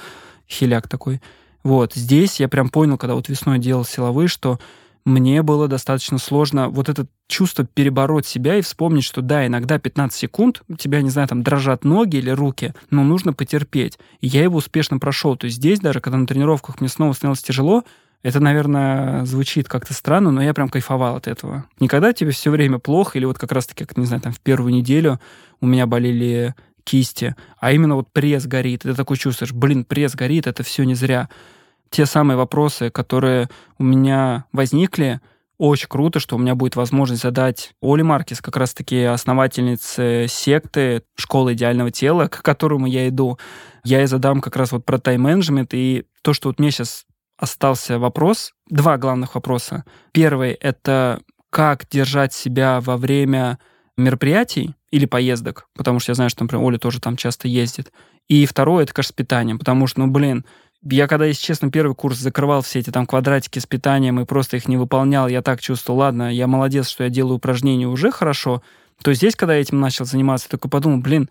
хиляк 0.47 0.87
такой. 0.87 1.21
Вот, 1.63 1.93
здесь 1.95 2.39
я 2.39 2.47
прям 2.47 2.69
понял, 2.69 2.97
когда 2.97 3.15
вот 3.15 3.27
весной 3.27 3.59
делал 3.59 3.83
силовые, 3.83 4.29
что 4.29 4.59
мне 5.07 5.41
было 5.41 5.69
достаточно 5.69 6.17
сложно 6.17 6.67
вот 6.67 6.89
это 6.89 7.07
чувство 7.27 7.65
перебороть 7.65 8.25
себя 8.25 8.57
и 8.57 8.61
вспомнить, 8.61 9.05
что 9.05 9.21
да, 9.21 9.47
иногда 9.47 9.79
15 9.79 10.19
секунд, 10.19 10.63
у 10.67 10.75
тебя, 10.75 11.01
не 11.01 11.09
знаю, 11.09 11.29
там 11.29 11.43
дрожат 11.43 11.85
ноги 11.85 12.17
или 12.17 12.29
руки, 12.29 12.73
но 12.89 13.05
нужно 13.05 13.31
потерпеть. 13.31 13.97
И 14.19 14.27
я 14.27 14.43
его 14.43 14.57
успешно 14.57 14.99
прошел. 14.99 15.37
То 15.37 15.45
есть 15.45 15.57
здесь 15.57 15.79
даже, 15.79 16.01
когда 16.01 16.17
на 16.17 16.27
тренировках 16.27 16.81
мне 16.81 16.89
снова 16.89 17.13
становилось 17.13 17.41
тяжело, 17.41 17.85
это, 18.21 18.41
наверное, 18.41 19.23
звучит 19.23 19.69
как-то 19.69 19.93
странно, 19.93 20.29
но 20.31 20.43
я 20.43 20.53
прям 20.53 20.67
кайфовал 20.67 21.15
от 21.15 21.27
этого. 21.27 21.63
Никогда 21.79 22.11
тебе 22.11 22.31
все 22.31 22.51
время 22.51 22.77
плохо, 22.77 23.17
или 23.17 23.23
вот 23.23 23.37
как 23.37 23.53
раз-таки, 23.53 23.85
как, 23.85 23.95
не 23.97 24.05
знаю, 24.05 24.21
там 24.21 24.33
в 24.33 24.41
первую 24.41 24.73
неделю 24.73 25.21
у 25.61 25.67
меня 25.67 25.87
болели 25.87 26.53
кисти, 26.83 27.33
а 27.59 27.71
именно 27.71 27.95
вот 27.95 28.11
пресс 28.11 28.45
горит. 28.45 28.83
И 28.83 28.89
ты 28.89 28.93
такой 28.93 29.15
чувствуешь, 29.15 29.53
блин, 29.53 29.85
пресс 29.85 30.15
горит, 30.15 30.47
это 30.47 30.63
все 30.63 30.83
не 30.83 30.95
зря 30.95 31.29
те 31.89 32.05
самые 32.05 32.37
вопросы, 32.37 32.89
которые 32.89 33.49
у 33.77 33.83
меня 33.83 34.45
возникли, 34.51 35.21
очень 35.57 35.87
круто, 35.87 36.19
что 36.19 36.35
у 36.35 36.39
меня 36.39 36.53
будет 36.53 36.75
возможность 36.75 37.23
задать 37.23 37.73
Оли 37.81 38.03
Маркис, 38.03 38.41
как 38.41 38.57
раз-таки 38.57 39.03
основательнице 39.03 40.27
секты 40.29 41.01
«Школы 41.15 41.53
идеального 41.53 41.89
тела», 41.89 42.27
к 42.27 42.43
которому 42.43 42.85
я 42.85 43.07
иду. 43.07 43.39
Я 43.83 43.99
ей 43.99 44.07
задам 44.07 44.41
как 44.41 44.55
раз 44.55 44.71
вот 44.71 44.85
про 44.85 44.99
тайм-менеджмент 44.99 45.73
и 45.73 46.05
то, 46.21 46.33
что 46.33 46.49
вот 46.49 46.59
мне 46.59 46.69
сейчас 46.69 47.05
остался 47.39 47.97
вопрос, 47.97 48.53
два 48.69 48.97
главных 48.97 49.35
вопроса. 49.35 49.83
Первый— 50.11 50.51
это 50.59 51.21
как 51.49 51.87
держать 51.89 52.33
себя 52.33 52.79
во 52.81 52.97
время 52.97 53.57
мероприятий 53.97 54.75
или 54.91 55.05
поездок, 55.05 55.67
потому 55.75 55.99
что 55.99 56.11
я 56.11 56.15
знаю, 56.15 56.29
что, 56.29 56.43
например, 56.43 56.65
Оля 56.65 56.77
тоже 56.77 56.99
там 57.01 57.17
часто 57.17 57.47
ездит. 57.47 57.91
И 58.27 58.45
второе— 58.45 58.83
это, 58.85 58.93
конечно, 58.93 59.09
с 59.09 59.13
питанием, 59.13 59.57
потому 59.57 59.87
что, 59.87 60.01
ну, 60.01 60.07
блин, 60.07 60.45
я 60.89 61.07
когда, 61.07 61.25
если 61.25 61.43
честно, 61.43 61.71
первый 61.71 61.95
курс 61.95 62.17
закрывал 62.17 62.61
все 62.61 62.79
эти 62.79 62.89
там 62.89 63.05
квадратики 63.05 63.59
с 63.59 63.65
питанием 63.65 64.19
и 64.19 64.25
просто 64.25 64.57
их 64.57 64.67
не 64.67 64.77
выполнял, 64.77 65.27
я 65.27 65.41
так 65.41 65.61
чувствовал, 65.61 65.99
ладно, 65.99 66.33
я 66.33 66.47
молодец, 66.47 66.89
что 66.89 67.03
я 67.03 67.09
делаю 67.09 67.37
упражнения 67.37 67.87
уже 67.87 68.11
хорошо, 68.11 68.61
то 69.01 69.13
здесь, 69.13 69.35
когда 69.35 69.55
я 69.55 69.61
этим 69.61 69.79
начал 69.79 70.05
заниматься, 70.05 70.49
только 70.49 70.69
подумал, 70.69 70.99
блин, 70.99 71.29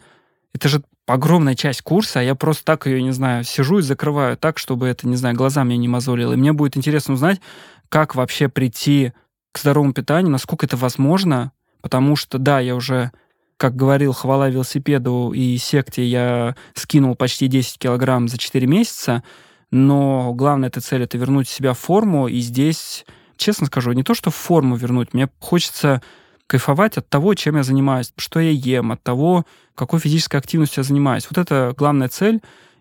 это 0.55 0.69
же 0.69 0.83
огромная 1.07 1.55
часть 1.55 1.83
курса, 1.83 2.21
а 2.21 2.23
я 2.23 2.35
просто 2.35 2.65
так 2.65 2.87
ее, 2.87 3.03
не 3.03 3.13
знаю, 3.13 3.45
сижу 3.45 3.79
и 3.79 3.83
закрываю 3.83 4.37
так, 4.37 4.59
чтобы 4.59 4.87
это, 4.87 5.07
не 5.07 5.17
знаю, 5.17 5.37
глаза 5.37 5.65
мне 5.65 5.77
не 5.77 5.89
мозолило. 5.89 6.33
И 6.33 6.37
мне 6.37 6.53
будет 6.53 6.77
интересно 6.77 7.15
узнать, 7.15 7.41
как 7.89 8.15
вообще 8.15 8.49
прийти 8.49 9.13
к 9.53 9.59
здоровому 9.59 9.93
питанию, 9.93 10.31
насколько 10.31 10.67
это 10.67 10.77
возможно, 10.77 11.53
потому 11.81 12.17
что, 12.17 12.39
да, 12.39 12.61
я 12.61 12.75
уже 12.75 13.13
как 13.57 13.75
говорил, 13.75 14.13
хвала 14.13 14.49
велосипеду 14.51 15.33
и 15.35 15.57
секте, 15.57 16.05
я 16.05 16.55
скинул 16.75 17.15
почти 17.15 17.47
10 17.47 17.79
килограмм 17.79 18.29
за 18.29 18.37
4 18.37 18.67
месяца, 18.67 19.23
но 19.71 20.33
главная 20.35 20.69
эта 20.69 20.81
цель— 20.81 21.03
это 21.05 21.19
вернуть 21.19 21.49
себя 21.49 21.73
в 21.73 21.79
форму, 21.79 22.29
и 22.29 22.39
здесь, 22.41 23.05
честно 23.37 23.67
скажу, 23.67 23.93
не 23.93 24.03
то, 24.03 24.15
что 24.15 24.31
в 24.31 24.35
форму 24.35 24.77
вернуть, 24.77 25.15
мне 25.15 25.29
хочется 25.41 26.03
кайфовать 26.47 26.97
от 26.97 27.09
того, 27.09 27.35
чем 27.35 27.57
я 27.57 27.63
занимаюсь, 27.63 28.13
что 28.17 28.41
я 28.41 28.51
ем, 28.51 28.93
от 28.93 29.03
того, 29.03 29.45
какой 29.75 29.99
физической 29.99 30.37
активностью 30.37 30.81
я 30.81 30.85
занимаюсь. 30.85 31.27
Вот 31.29 31.39
это 31.39 31.75
главная 31.77 32.09
цель, 32.09 32.41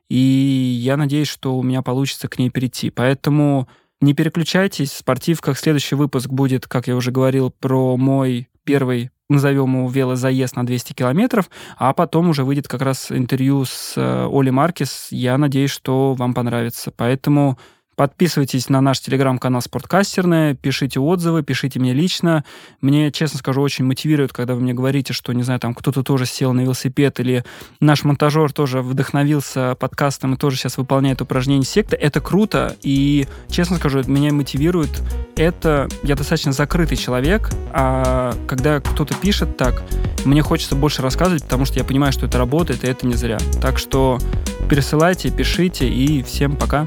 и 0.09 0.17
я 0.17 0.97
надеюсь, 0.97 1.27
что 1.27 1.57
у 1.57 1.63
меня 1.63 1.81
получится 1.81 2.27
к 2.27 2.37
ней 2.37 2.51
перейти. 2.51 2.91
Поэтому 2.91 3.67
не 4.01 4.13
переключайтесь, 4.13 4.91
в 4.91 4.97
спортивках 4.97 5.57
следующий 5.57 5.95
выпуск 5.95 6.27
будет, 6.27 6.67
как 6.67 6.87
я 6.87 6.95
уже 6.95 7.11
говорил, 7.11 7.49
про 7.49 7.97
мой 7.97 8.49
первый 8.63 9.09
назовем 9.29 9.75
его 9.77 9.89
велозаезд 9.89 10.55
на 10.55 10.65
200 10.65 10.93
километров, 10.93 11.49
а 11.77 11.93
потом 11.93 12.29
уже 12.29 12.43
выйдет 12.43 12.67
как 12.67 12.81
раз 12.81 13.11
интервью 13.11 13.65
с 13.65 13.93
э, 13.95 14.27
Оли 14.31 14.49
Маркес. 14.49 15.07
Я 15.11 15.37
надеюсь, 15.37 15.71
что 15.71 16.13
вам 16.13 16.33
понравится. 16.33 16.91
Поэтому 16.95 17.57
Подписывайтесь 17.95 18.67
на 18.69 18.81
наш 18.81 18.99
телеграм-канал 18.99 19.61
«Спорткастерная», 19.61 20.53
пишите 20.53 20.99
отзывы, 20.99 21.43
пишите 21.43 21.79
мне 21.79 21.93
лично. 21.93 22.43
Мне, 22.81 23.11
честно 23.11 23.39
скажу, 23.39 23.61
очень 23.61 23.85
мотивирует, 23.85 24.33
когда 24.33 24.55
вы 24.55 24.61
мне 24.61 24.73
говорите, 24.73 25.13
что, 25.13 25.31
не 25.31 25.43
знаю, 25.43 25.59
там 25.61 25.73
кто-то 25.73 26.03
тоже 26.03 26.25
сел 26.25 26.51
на 26.53 26.61
велосипед, 26.61 27.19
или 27.21 27.45
наш 27.79 28.03
монтажер 28.03 28.51
тоже 28.51 28.81
вдохновился 28.81 29.75
подкастом 29.79 30.33
и 30.33 30.37
тоже 30.37 30.57
сейчас 30.57 30.77
выполняет 30.77 31.21
упражнение 31.21 31.65
секты. 31.65 31.95
Это 31.95 32.19
круто, 32.19 32.75
и, 32.81 33.27
честно 33.49 33.77
скажу, 33.77 34.03
меня 34.07 34.33
мотивирует 34.33 35.01
это... 35.37 35.87
Я 36.03 36.15
достаточно 36.15 36.51
закрытый 36.51 36.97
человек, 36.97 37.49
а 37.71 38.33
когда 38.47 38.81
кто-то 38.81 39.15
пишет 39.15 39.55
так, 39.55 39.83
мне 40.25 40.41
хочется 40.41 40.75
больше 40.75 41.01
рассказывать, 41.01 41.43
потому 41.43 41.65
что 41.65 41.79
я 41.79 41.85
понимаю, 41.85 42.11
что 42.11 42.25
это 42.25 42.37
работает, 42.37 42.83
и 42.83 42.87
это 42.87 43.07
не 43.07 43.15
зря. 43.15 43.37
Так 43.61 43.77
что 43.77 44.19
пересылайте, 44.69 45.29
пишите, 45.31 45.87
и 45.87 46.23
всем 46.23 46.57
пока. 46.57 46.85